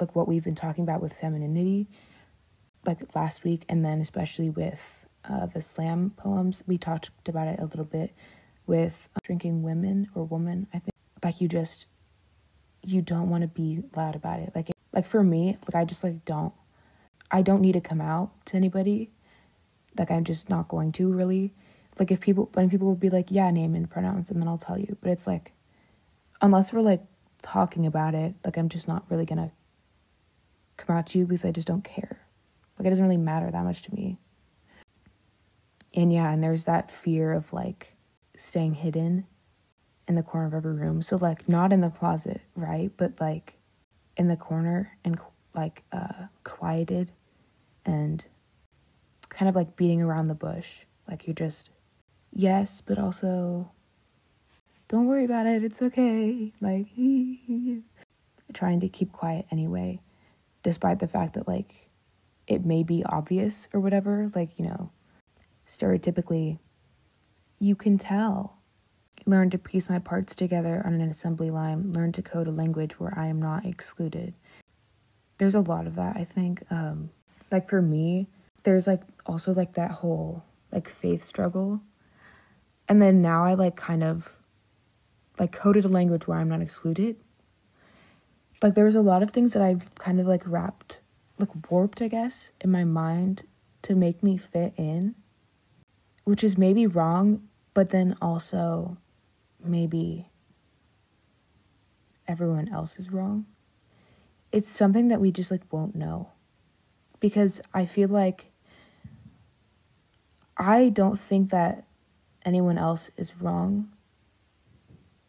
[0.00, 1.86] like what we've been talking about with femininity,
[2.84, 6.62] like last week, and then especially with uh, the slam poems.
[6.66, 8.12] We talked about it a little bit
[8.66, 10.66] with uh, drinking women or woman.
[10.72, 11.86] I think like you just
[12.84, 14.52] you don't want to be loud about it.
[14.54, 16.52] Like like for me, like I just like don't
[17.30, 19.10] I don't need to come out to anybody.
[19.98, 21.52] Like I'm just not going to really.
[21.98, 24.58] Like if people when people will be like, yeah, name and pronouns and then I'll
[24.58, 24.96] tell you.
[25.00, 25.52] But it's like
[26.40, 27.02] unless we're like
[27.42, 29.52] talking about it, like I'm just not really gonna
[30.76, 32.20] come out to you because I just don't care.
[32.78, 34.18] Like it doesn't really matter that much to me.
[35.94, 37.94] And yeah, and there's that fear of like
[38.36, 39.26] staying hidden
[40.08, 41.02] in the corner of every room.
[41.02, 42.90] So like not in the closet, right?
[42.96, 43.58] But like
[44.16, 45.18] in the corner and
[45.54, 47.12] like uh quieted
[47.84, 48.24] and
[49.28, 50.84] kind of like beating around the bush.
[51.08, 51.70] Like you're just
[52.32, 53.70] yes, but also
[54.88, 55.64] don't worry about it.
[55.64, 56.52] It's okay.
[56.60, 56.86] Like
[58.52, 60.00] trying to keep quiet anyway,
[60.62, 61.88] despite the fact that like
[62.46, 64.90] it may be obvious or whatever, like, you know,
[65.66, 66.58] stereotypically
[67.58, 68.58] you can tell
[69.26, 72.98] learn to piece my parts together on an assembly line, learn to code a language
[72.98, 74.34] where I am not excluded.
[75.38, 76.62] There's a lot of that, I think.
[76.70, 77.10] Um,
[77.50, 78.28] like for me,
[78.62, 81.80] there's like also like that whole like faith struggle.
[82.88, 84.32] And then now I like kind of
[85.38, 87.16] like coded a language where I'm not excluded.
[88.62, 91.00] Like there's a lot of things that I've kind of like wrapped,
[91.38, 93.42] like warped, I guess, in my mind
[93.82, 95.14] to make me fit in,
[96.24, 98.96] which is maybe wrong, but then also
[99.64, 100.28] maybe
[102.28, 103.46] everyone else is wrong.
[104.50, 106.30] It's something that we just like won't know.
[107.20, 108.50] Because I feel like
[110.56, 111.84] I don't think that
[112.44, 113.90] anyone else is wrong.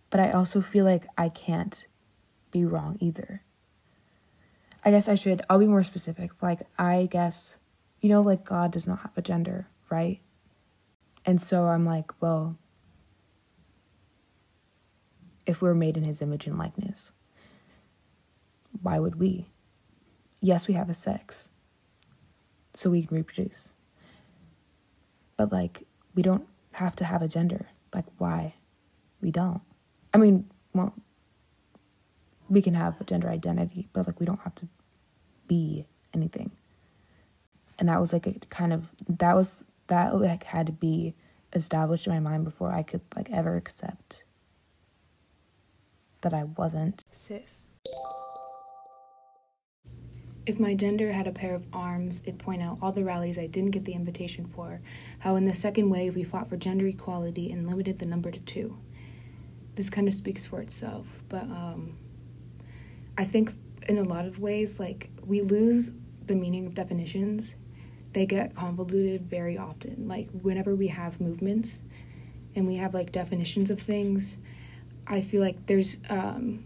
[0.09, 1.87] But I also feel like I can't
[2.51, 3.41] be wrong either.
[4.85, 6.31] I guess I should, I'll be more specific.
[6.41, 7.57] Like, I guess,
[8.01, 10.19] you know, like God does not have a gender, right?
[11.25, 12.57] And so I'm like, well,
[15.45, 17.11] if we're made in his image and likeness.
[18.81, 19.47] Why would we?
[20.41, 21.51] Yes, we have a sex,
[22.73, 23.73] so we can reproduce.
[25.37, 25.85] But, like,
[26.15, 27.67] we don't have to have a gender.
[27.93, 28.55] Like, why?
[29.21, 29.61] We don't.
[30.13, 30.93] I mean, well,
[32.49, 34.67] we can have a gender identity, but, like, we don't have to
[35.47, 36.51] be anything.
[37.79, 41.15] And that was, like, a kind of, that was, that, like, had to be
[41.53, 44.22] established in my mind before I could, like, ever accept
[46.23, 47.67] that I wasn't cis.
[50.45, 53.47] If my gender had a pair of arms, it'd point out all the rallies I
[53.47, 54.81] didn't get the invitation for,
[55.19, 58.39] how in the second wave we fought for gender equality and limited the number to
[58.39, 58.77] two.
[59.75, 61.95] This kind of speaks for itself, but um,
[63.17, 63.53] I think
[63.87, 65.91] in a lot of ways, like, we lose
[66.27, 67.55] the meaning of definitions.
[68.11, 70.07] They get convoluted very often.
[70.07, 71.83] Like, whenever we have movements
[72.55, 74.37] and we have, like, definitions of things,
[75.07, 76.63] I feel like there's um,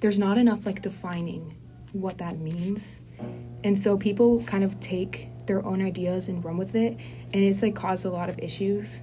[0.00, 1.56] there's not enough like defining
[1.92, 2.98] what that means,
[3.64, 6.98] and so people kind of take their own ideas and run with it,
[7.32, 9.02] and it's like caused a lot of issues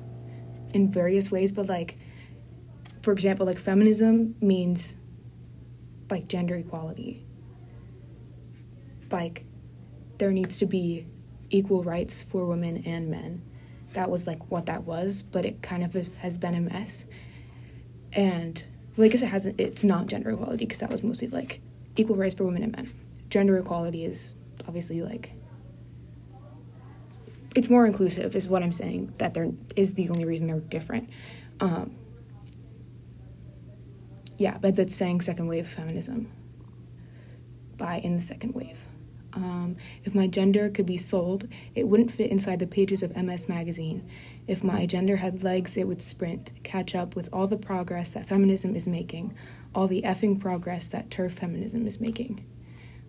[0.74, 1.52] in various ways.
[1.52, 1.98] But like,
[3.02, 4.98] for example, like feminism means
[6.10, 7.26] like gender equality.
[9.12, 9.46] Like,
[10.18, 11.06] there needs to be
[11.50, 13.44] equal rights for women and men.
[13.94, 17.06] That was like what that was, but it kind of has been a mess
[18.16, 18.64] and
[18.96, 19.60] well, I guess it hasn't.
[19.60, 21.62] It's not gender equality because that was mostly like
[21.96, 22.94] equal rights for women and men.
[23.30, 24.36] Gender equality is
[24.68, 25.34] obviously like
[27.56, 29.14] it's more inclusive, is what I'm saying.
[29.18, 31.10] That there is the only reason they're different.
[31.60, 31.96] Um,
[34.38, 36.32] yeah, but that's saying second wave feminism
[37.78, 38.80] by in the second wave.
[39.36, 43.50] Um, if my gender could be sold, it wouldn't fit inside the pages of MS
[43.50, 44.08] Magazine.
[44.46, 48.28] If my gender had legs, it would sprint, catch up with all the progress that
[48.28, 49.34] feminism is making,
[49.74, 52.46] all the effing progress that TERF feminism is making.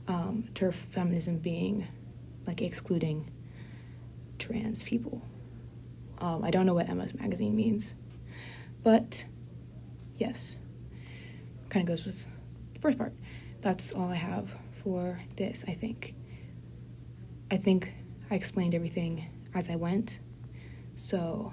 [0.07, 1.89] Um, TERF feminism being
[2.47, 3.31] like excluding
[4.39, 5.23] trans people.
[6.19, 7.97] Um, I don't know what MS Magazine means,
[8.83, 9.25] but
[10.17, 10.61] yes,
[11.69, 12.29] kind of goes with
[12.75, 13.13] the first part.
[13.61, 16.15] That's all I have for this, I think.
[17.51, 17.93] I think
[18.31, 20.21] I explained everything as I went.
[20.95, 21.53] So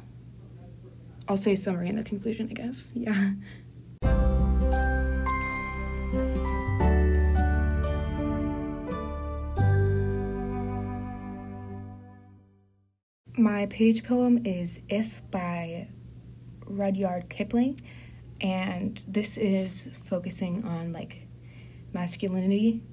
[1.27, 2.93] I'll say summary in the conclusion, I guess.
[3.01, 3.31] Yeah.
[13.37, 15.87] My page poem is If by
[16.65, 17.79] Rudyard Kipling,
[18.39, 21.27] and this is focusing on like
[21.93, 22.83] masculinity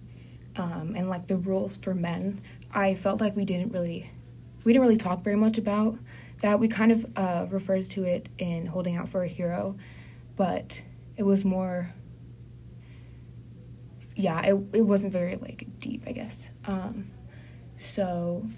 [0.56, 2.40] um, and like the rules for men.
[2.72, 4.10] I felt like we didn't really
[4.64, 5.98] we didn't really talk very much about
[6.40, 6.60] that.
[6.60, 9.76] We kind of uh, referred to it in Holding Out for a Hero,
[10.36, 10.82] but
[11.16, 11.92] it was more
[14.18, 16.50] yeah, it, it wasn't very like deep, I guess.
[16.66, 17.12] Um,
[17.76, 18.48] so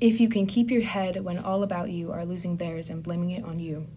[0.00, 3.30] if you can keep your head when all about you are losing theirs and blaming
[3.30, 3.88] it on you,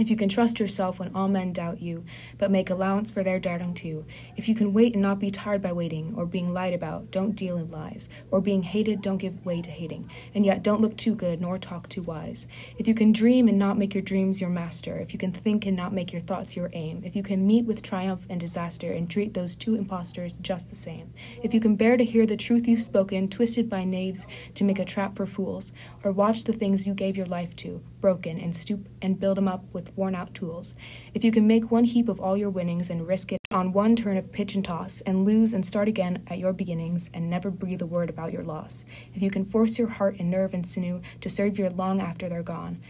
[0.00, 2.04] if you can trust yourself when all men doubt you,
[2.38, 4.04] but make allowance for their doubting too.
[4.36, 7.36] If you can wait and not be tired by waiting, or being lied about, don't
[7.36, 8.08] deal in lies.
[8.30, 10.10] Or being hated, don't give way to hating.
[10.34, 12.46] And yet don't look too good, nor talk too wise.
[12.78, 15.66] If you can dream and not make your dreams your master, if you can think
[15.66, 18.92] and not make your thoughts your aim, if you can meet with triumph and disaster
[18.92, 22.36] and treat those two impostors just the same, if you can bear to hear the
[22.36, 25.72] truth you've spoken, twisted by knaves to make a trap for fools,
[26.02, 29.48] or watch the things you gave your life to, broken, and stoop and build them
[29.48, 30.74] up with worn out tools.
[31.14, 33.96] If you can make one heap of all your winnings and risk it on one
[33.96, 37.50] turn of pitch and toss, and lose and start again at your beginnings, and never
[37.50, 38.84] breathe a word about your loss.
[39.14, 42.28] If you can force your heart and nerve and sinew to serve you long after
[42.28, 42.80] they're gone,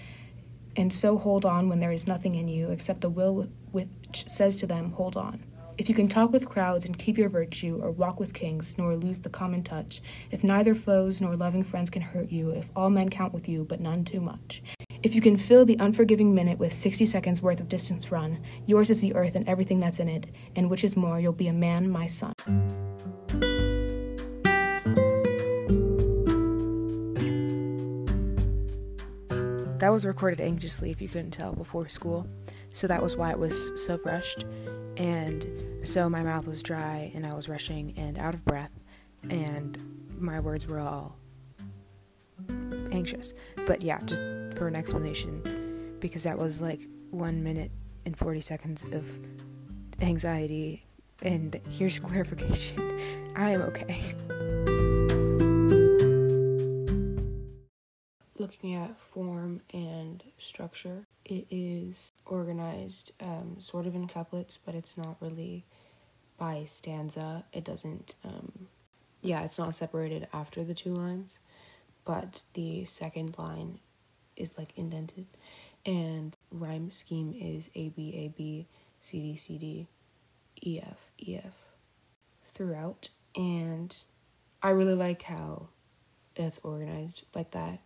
[0.76, 4.56] and so hold on when there is nothing in you except the will which says
[4.56, 5.42] to them, Hold on.
[5.80, 8.96] If you can talk with crowds and keep your virtue, or walk with kings, nor
[8.96, 12.90] lose the common touch, if neither foes nor loving friends can hurt you, if all
[12.90, 14.62] men count with you, but none too much,
[15.02, 18.90] if you can fill the unforgiving minute with 60 seconds worth of distance run, yours
[18.90, 21.52] is the earth and everything that's in it, and which is more, you'll be a
[21.54, 22.34] man, my son.
[29.78, 32.28] That was recorded anxiously, if you couldn't tell, before school,
[32.68, 34.44] so that was why it was so rushed.
[35.00, 35.46] And
[35.82, 38.70] so my mouth was dry, and I was rushing and out of breath,
[39.30, 39.78] and
[40.18, 41.16] my words were all
[42.92, 43.32] anxious.
[43.66, 44.20] But yeah, just
[44.58, 47.70] for an explanation because that was like one minute
[48.04, 49.06] and 40 seconds of
[50.02, 50.84] anxiety.
[51.22, 53.00] And here's clarification
[53.34, 54.02] I am okay.
[58.38, 64.96] Looking at form and structure, it is organized um, sort of in couplets, but it's
[64.96, 65.64] not really
[66.38, 67.44] by stanza.
[67.52, 68.68] It doesn't, um,
[69.22, 71.38] yeah, it's not separated after the two lines,
[72.04, 73.78] but the second line
[74.36, 75.26] is like indented
[75.86, 78.66] and rhyme scheme is A B A B
[79.00, 79.86] C D C D
[80.64, 81.52] E F E F
[82.52, 84.02] throughout and
[84.62, 85.68] I really like how
[86.36, 87.80] it's organized like that.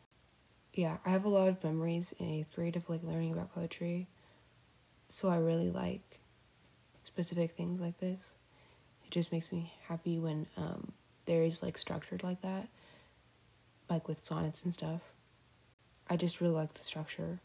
[0.75, 4.09] Yeah, I have a lot of memories in eighth grade of like learning about poetry.
[5.09, 6.19] So I really like
[7.05, 8.35] specific things like this.
[9.07, 10.93] It just makes me happy when um
[11.27, 12.69] there is like structured like that.
[13.89, 15.01] Like with sonnets and stuff.
[16.11, 17.39] I just really like the structure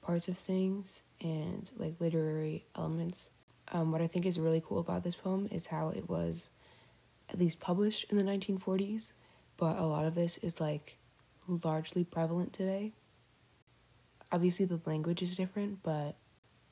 [0.00, 3.28] parts of things and like literary elements.
[3.70, 6.48] Um, what I think is really cool about this poem is how it was
[7.28, 9.12] at least published in the 1940s,
[9.56, 10.96] but a lot of this is like
[11.46, 12.92] largely prevalent today.
[14.30, 16.16] Obviously, the language is different, but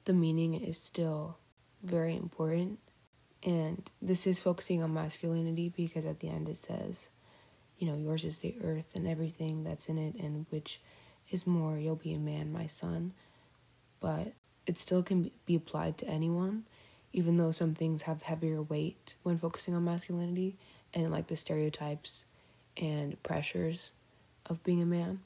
[0.04, 1.36] the meaning is still
[1.82, 2.78] very important.
[3.42, 7.08] And this is focusing on masculinity because at the end it says,
[7.78, 10.80] you know, yours is the earth and everything that's in it, and which
[11.30, 13.12] is more, you'll be a man, my son.
[14.00, 14.32] But
[14.66, 16.64] it still can be applied to anyone,
[17.12, 20.56] even though some things have heavier weight when focusing on masculinity
[20.92, 22.24] and like the stereotypes
[22.76, 23.90] and pressures
[24.46, 25.20] of being a man.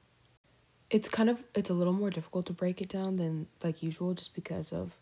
[0.90, 4.14] It's kind of it's a little more difficult to break it down than like usual
[4.14, 4.92] just because of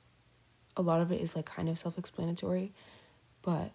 [0.77, 2.73] a lot of it is like kind of self-explanatory,
[3.43, 3.73] but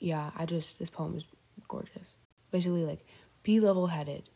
[0.00, 1.24] yeah, I just this poem is
[1.68, 2.16] gorgeous.
[2.50, 3.06] Basically like
[3.42, 4.28] be level-headed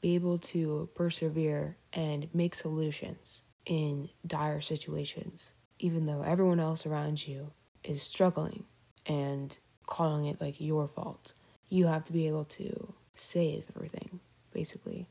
[0.00, 7.26] be able to persevere and make solutions in dire situations, even though everyone else around
[7.26, 7.52] you
[7.84, 8.64] is struggling
[9.06, 11.32] and calling it like your fault.
[11.68, 14.20] You have to be able to save everything,
[14.58, 15.06] basically.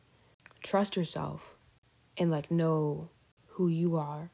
[0.61, 1.55] Trust yourself
[2.17, 3.07] and like know
[3.51, 4.29] who you are,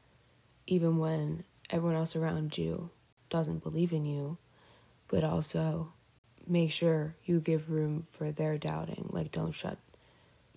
[0.66, 2.90] even when everyone else around you
[3.30, 4.38] doesn't believe in you,
[5.06, 5.92] but also
[6.48, 9.06] make sure you give room for their doubting.
[9.10, 9.78] Like, don't shut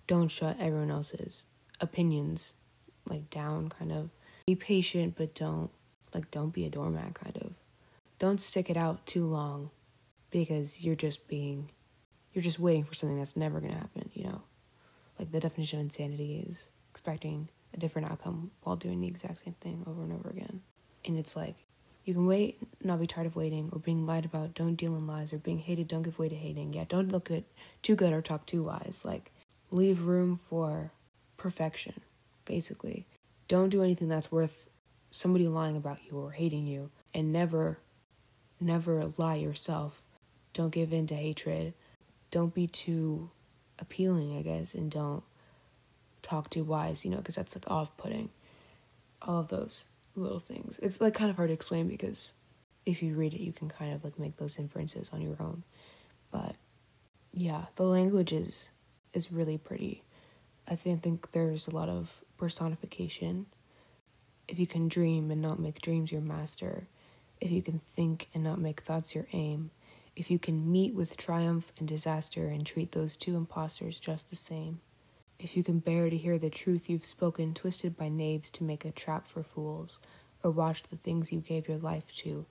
[0.08, 1.44] don't shut everyone else's
[1.80, 2.54] opinions
[3.08, 4.10] like down kind of
[4.46, 5.70] be patient but don't
[6.14, 7.52] like don't be a doormat kind of
[8.18, 9.70] don't stick it out too long
[10.30, 11.68] because you're just being
[12.32, 14.07] you're just waiting for something that's never going to happen
[15.18, 19.54] like the definition of insanity is expecting a different outcome while doing the exact same
[19.60, 20.60] thing over and over again
[21.04, 21.56] and it's like
[22.04, 25.06] you can wait not be tired of waiting or being lied about don't deal in
[25.06, 27.44] lies or being hated don't give way to hating yeah don't look good
[27.82, 29.30] too good or talk too wise like
[29.70, 30.92] leave room for
[31.36, 32.00] perfection,
[32.44, 33.06] basically.
[33.46, 34.68] Don't do anything that's worth
[35.10, 37.78] somebody lying about you or hating you, and never,
[38.60, 40.02] never lie yourself.
[40.52, 41.74] Don't give in to hatred.
[42.30, 43.30] Don't be too
[43.78, 45.22] appealing, I guess, and don't
[46.22, 48.30] talk too wise, you know, because that's like off putting.
[49.20, 50.78] All of those little things.
[50.80, 52.34] It's like kind of hard to explain because
[52.86, 55.64] if you read it, you can kind of like make those inferences on your own.
[56.30, 56.54] But
[57.32, 58.68] yeah, the language is
[59.12, 60.02] is really pretty.
[60.66, 63.46] I think, think there's a lot of personification.
[64.46, 66.86] If you can dream and not make dreams your master,
[67.40, 69.70] if you can think and not make thoughts your aim,
[70.18, 74.36] if you can meet with triumph and disaster and treat those two impostors just the
[74.36, 74.80] same,
[75.38, 78.84] if you can bear to hear the truth you've spoken twisted by knaves to make
[78.84, 80.00] a trap for fools,
[80.42, 82.44] or watch the things you gave your life to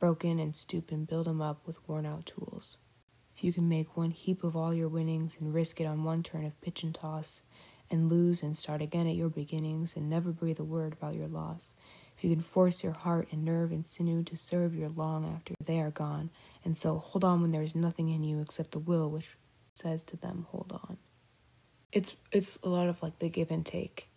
[0.00, 2.76] broken and stoop and build 'em up with worn out tools.
[3.36, 6.24] If you can make one heap of all your winnings and risk it on one
[6.24, 7.42] turn of pitch and toss,
[7.88, 11.28] and lose and start again at your beginnings and never breathe a word about your
[11.28, 11.72] loss,
[12.16, 15.54] if you can force your heart and nerve and sinew to serve your long after
[15.64, 16.30] they are gone,
[16.64, 19.36] and so hold on when there is nothing in you except the will which
[19.74, 20.96] says to them, hold on.
[21.90, 24.08] It's it's a lot of like the give and take,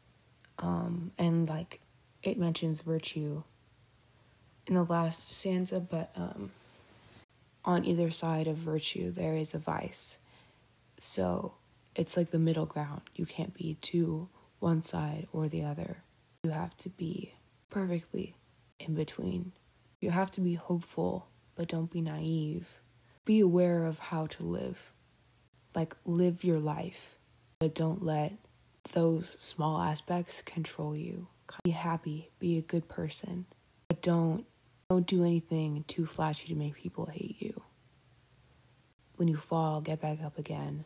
[0.59, 1.81] um, and like
[2.23, 3.43] it mentions virtue
[4.67, 6.51] in the last stanza, but um,
[7.63, 10.17] on either side of virtue there is a vice.
[10.99, 11.55] So
[11.95, 13.01] it's like the middle ground.
[13.15, 14.29] You can't be to
[14.59, 15.97] one side or the other.
[16.43, 17.33] You have to be
[17.69, 18.35] perfectly
[18.79, 19.51] in between.
[19.99, 22.67] You have to be hopeful, but don't be naive.
[23.25, 24.77] Be aware of how to live.
[25.73, 27.17] Like, live your life,
[27.59, 28.33] but don't let
[28.93, 31.27] those small aspects control you.
[31.63, 33.45] Be happy, be a good person,
[33.87, 34.45] but don't
[34.89, 37.63] don't do anything too flashy to make people hate you.
[39.15, 40.85] When you fall, get back up again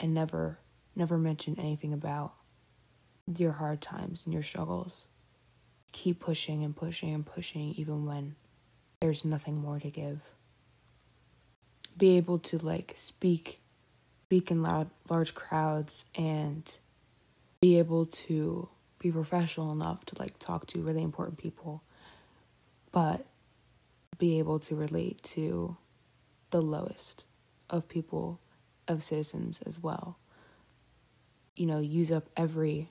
[0.00, 0.58] and never,
[0.94, 2.32] never mention anything about
[3.36, 5.08] your hard times and your struggles.
[5.92, 8.36] Keep pushing and pushing and pushing even when
[9.00, 10.22] there's nothing more to give.
[11.96, 13.60] Be able to like speak
[14.26, 16.76] speak in loud large crowds and
[17.60, 18.68] be able to
[18.98, 21.82] be professional enough to like talk to really important people
[22.96, 23.26] but
[24.18, 25.76] be able to relate to
[26.50, 27.26] the lowest
[27.68, 28.40] of people,
[28.88, 30.16] of citizens as well.
[31.54, 32.88] You know, use up every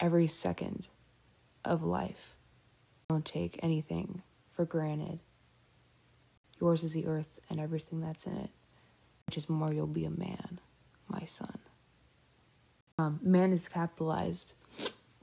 [0.00, 0.88] every second
[1.64, 2.34] of life.
[3.10, 4.22] Don't take anything
[4.58, 5.20] for granted.
[6.60, 8.50] Yours is the earth and everything that's in it.
[9.26, 10.58] Which is more, you'll be a man,
[11.06, 11.58] my son.
[12.98, 14.54] Um, man is capitalized,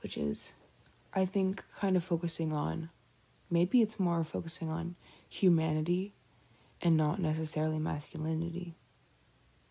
[0.01, 0.53] which is,
[1.13, 2.89] I think, kind of focusing on
[3.49, 4.95] Maybe it's more focusing on
[5.29, 6.13] humanity
[6.81, 8.75] and not necessarily masculinity.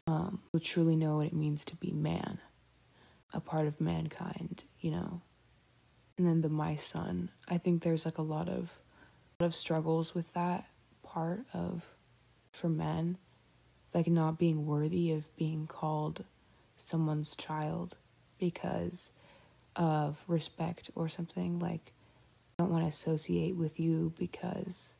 [0.07, 2.39] Um, who truly know what it means to be man,
[3.33, 5.23] a part of mankind, you know.
[6.19, 8.71] And then the my son, I think there's like a lot of
[9.45, 10.67] of struggles with that
[11.03, 11.85] part of
[12.53, 13.19] for men,
[13.93, 16.25] like not being worthy of being called
[16.77, 17.97] someone's child
[18.39, 19.13] because
[19.77, 21.93] of respect or something like
[22.59, 24.95] I don't want to associate with you because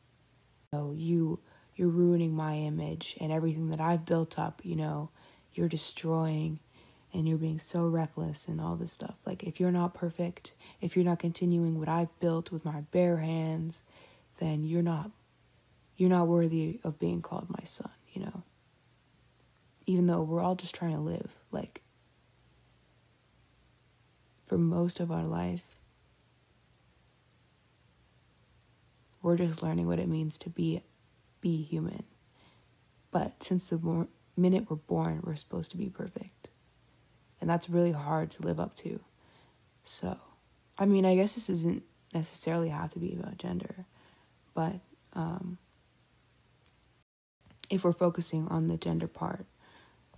[0.73, 1.39] you know you
[1.77, 5.11] you're ruining my image and everything that I've built up, you know,
[5.55, 6.61] you're destroying
[7.13, 9.15] and you're being so reckless and all this stuff.
[9.25, 13.19] Like if you're not perfect, if you're not continuing what I've built with my bare
[13.19, 13.83] hands,
[14.39, 15.11] then you're not
[15.97, 18.43] you're not worthy of being called my son, you know.
[19.87, 21.83] Even though we're all just trying to live like
[24.47, 25.75] for most of our life
[29.25, 30.83] We're just learning what it means to be
[31.41, 32.05] be human.
[33.11, 34.07] But since the
[34.37, 36.49] minute we're born, we're supposed to be perfect.
[37.41, 39.01] And that's really hard to live up to.
[39.83, 40.19] So,
[40.77, 43.87] I mean, I guess this isn't necessarily have to be about gender,
[44.55, 44.81] but
[45.13, 45.59] um,
[47.71, 49.47] if we're focusing on the gender part,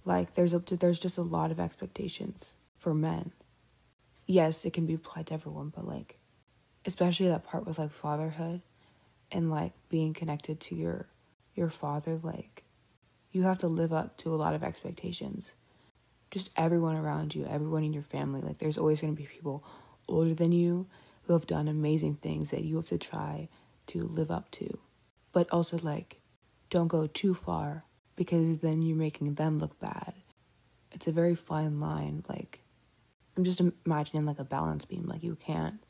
[0.05, 3.33] like there's a there's just a lot of expectations for men.
[4.27, 6.19] Yes, it can be applied to everyone, but like
[6.87, 8.63] especially that part with like fatherhood
[9.33, 11.07] and like being connected to your
[11.55, 12.63] your father like
[13.33, 15.53] you have to live up to a lot of expectations
[16.31, 19.65] just everyone around you everyone in your family like there's always going to be people
[20.09, 20.87] older than you
[21.25, 23.49] who have done amazing things that you have to try
[23.87, 24.79] to live up to
[25.33, 26.21] but also like
[26.71, 27.85] don't go too far
[28.17, 30.13] because then you're making them look bad
[30.93, 32.61] it's a very fine line like
[33.37, 35.83] i'm just imagining like a balance beam like you can't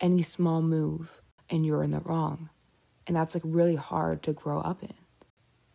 [0.00, 1.20] any small move
[1.50, 2.48] and you're in the wrong
[3.08, 4.92] and that's like really hard to grow up in.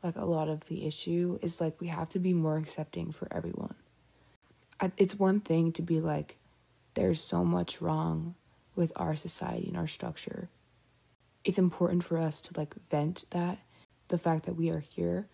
[0.04, 3.28] Like a lot of the issue is like we have to be more accepting for
[3.32, 3.76] everyone.
[4.97, 6.38] it's one thing to be like,
[6.93, 8.36] there's so much wrong
[8.76, 10.49] with our society and our structure.
[11.44, 13.60] It's important for us to like vent that,
[14.08, 15.28] the fact that we are here,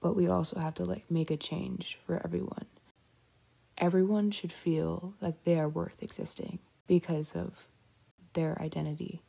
[0.00, 2.66] but we also have to like make a change for everyone.
[3.78, 7.66] Everyone should feel like they are worth existing because of
[8.32, 9.22] their identity.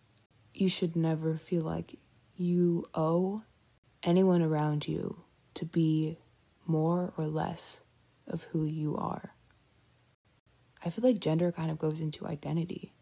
[0.54, 1.98] You should never feel like
[2.36, 3.44] you owe
[4.04, 5.24] anyone around you
[5.56, 6.18] to be
[6.66, 7.82] more or less
[8.28, 9.34] of who you are.
[10.86, 12.94] I feel like gender kind of goes into identity.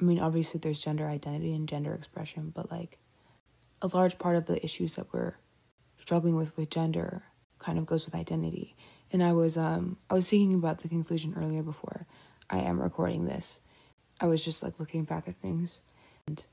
[0.00, 2.98] I mean, obviously, there's gender identity and gender expression, but like
[3.82, 5.34] a large part of the issues that we're
[5.98, 7.22] struggling with with gender
[7.58, 8.74] kind of goes with identity.
[9.12, 12.06] And I was um I was thinking about the conclusion earlier before
[12.48, 13.60] I am recording this.
[14.20, 15.80] I was just like looking back at things
[16.26, 16.44] and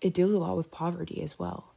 [0.00, 1.72] it deals a lot with poverty as well.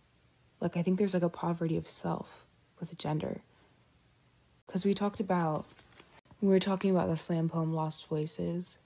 [0.60, 2.46] Like I think there's like a poverty of self
[2.80, 3.42] with gender.
[4.68, 5.66] Cuz we talked about
[6.42, 8.78] we were talking about the slam poem Lost Voices.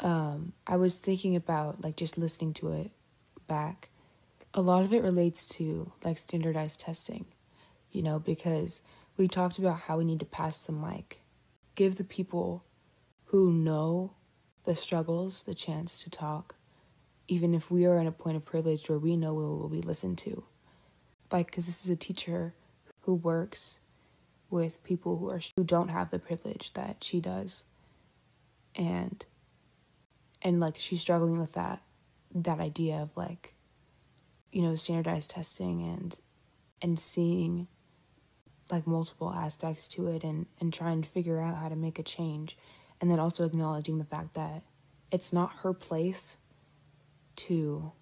[0.00, 2.90] Um I was thinking about like just listening to it
[3.46, 3.88] back.
[4.54, 7.26] A lot of it relates to like standardized testing,
[7.92, 8.82] you know, because
[9.16, 11.20] we talked about how we need to pass the mic,
[11.74, 12.64] give the people
[13.26, 14.12] who know
[14.64, 16.54] the struggles the chance to talk,
[17.28, 19.82] even if we are in a point of privilege where we know we will be
[19.82, 20.44] listened to.
[21.30, 22.54] Like, because this is a teacher
[23.02, 23.78] who works
[24.50, 27.64] with people who are who don't have the privilege that she does,
[28.74, 29.24] and
[30.42, 31.82] and like she's struggling with that
[32.34, 33.54] that idea of like
[34.52, 36.18] you know standardized testing and
[36.82, 37.66] and seeing
[38.70, 42.02] like multiple aspects to it and and trying to figure out how to make a
[42.02, 42.56] change.
[43.00, 44.62] And then also acknowledging the fact that
[45.10, 46.36] it's not her place
[47.36, 47.92] to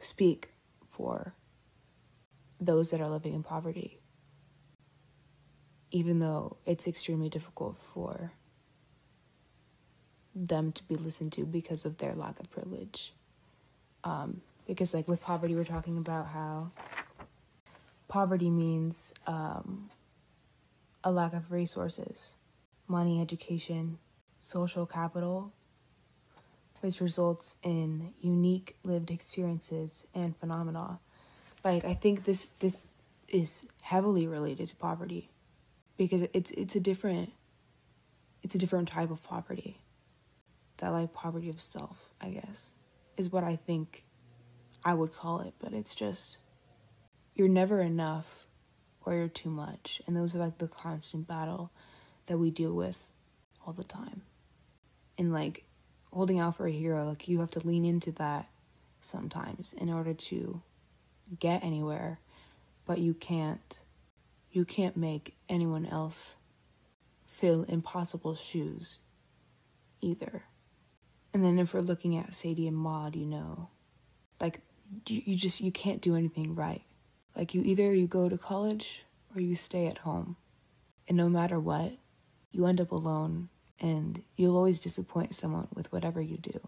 [0.00, 0.54] speak
[0.90, 1.34] for
[2.58, 4.00] those that are living in poverty
[5.94, 8.32] even though it's extremely difficult for
[10.34, 13.12] them to be listened to because of their lack of privilege
[14.04, 16.70] um, because like with poverty we're talking about how
[18.08, 19.90] poverty means um,
[21.02, 22.34] a lack of resources,
[22.86, 23.98] money, education,
[24.40, 25.52] social capital,
[26.80, 30.98] which results in unique lived experiences and phenomena.
[31.64, 32.88] Like I think this this
[33.28, 35.30] is heavily related to poverty
[35.96, 37.32] because it's it's a different
[38.42, 39.78] it's a different type of poverty.
[40.78, 42.72] That like poverty of self, I guess,
[43.16, 44.04] is what I think
[44.84, 46.36] I would call it, but it's just
[47.34, 48.46] you're never enough
[49.04, 50.02] or you're too much.
[50.06, 51.70] And those are like the constant battle
[52.26, 53.08] that we deal with
[53.66, 54.22] all the time.
[55.16, 55.64] And like
[56.12, 58.48] holding out for a hero, like you have to lean into that
[59.00, 60.62] sometimes in order to
[61.38, 62.20] get anywhere,
[62.86, 63.78] but you can't
[64.50, 66.36] you can't make anyone else
[67.26, 69.00] fill impossible shoes
[70.00, 70.44] either.
[71.34, 73.68] And then if we're looking at Sadie and Maud, you know,
[74.40, 74.60] like
[75.06, 76.82] you, you just you can't do anything right
[77.36, 79.04] like you either you go to college
[79.34, 80.36] or you stay at home.
[81.08, 81.92] And no matter what,
[82.52, 83.48] you end up alone
[83.80, 86.60] and you'll always disappoint someone with whatever you do.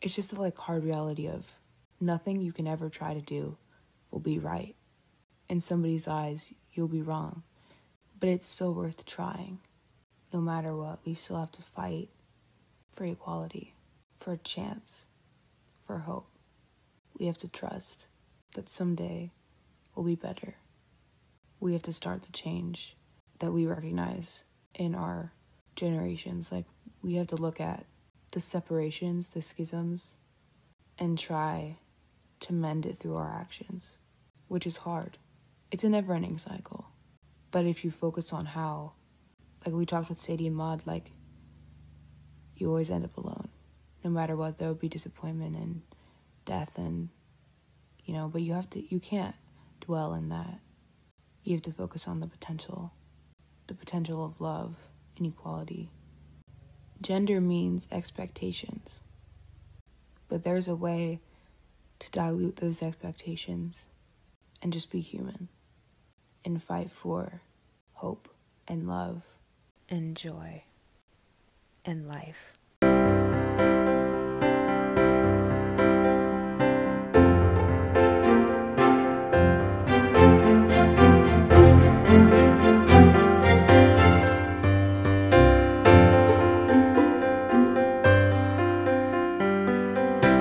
[0.00, 1.52] It's just the like hard reality of
[2.00, 3.56] nothing you can ever try to do
[4.10, 4.74] will be right.
[5.48, 7.42] In somebody's eyes, you'll be wrong.
[8.18, 9.58] But it's still worth trying.
[10.32, 12.08] No matter what, we still have to fight
[12.92, 13.74] for equality,
[14.24, 15.06] for a chance,
[15.84, 16.30] for hope.
[17.18, 18.06] We have to trust
[18.54, 19.32] that someday
[19.94, 20.54] will be better.
[21.60, 22.96] We have to start the change
[23.40, 24.42] that we recognize
[24.74, 25.32] in our
[25.76, 26.50] generations.
[26.50, 26.64] Like,
[27.02, 27.84] we have to look at
[28.32, 30.14] the separations, the schisms,
[30.98, 31.76] and try
[32.40, 33.98] to mend it through our actions,
[34.48, 35.18] which is hard.
[35.70, 36.86] It's a never ending cycle.
[37.50, 38.92] But if you focus on how,
[39.66, 41.12] like we talked with Sadie and Maud, like,
[42.56, 43.50] you always end up alone.
[44.04, 45.80] No matter what, there will be disappointment and
[46.44, 47.08] death and,
[48.04, 49.34] you know, but you have to, you can't
[49.80, 50.60] dwell in that.
[51.42, 52.92] You have to focus on the potential,
[53.66, 54.76] the potential of love
[55.16, 55.88] and equality.
[57.00, 59.00] Gender means expectations,
[60.28, 61.20] but there's a way
[61.98, 63.86] to dilute those expectations
[64.62, 65.48] and just be human
[66.44, 67.40] and fight for
[67.94, 68.28] hope
[68.68, 69.22] and love
[69.88, 70.62] and joy
[71.84, 72.58] and life.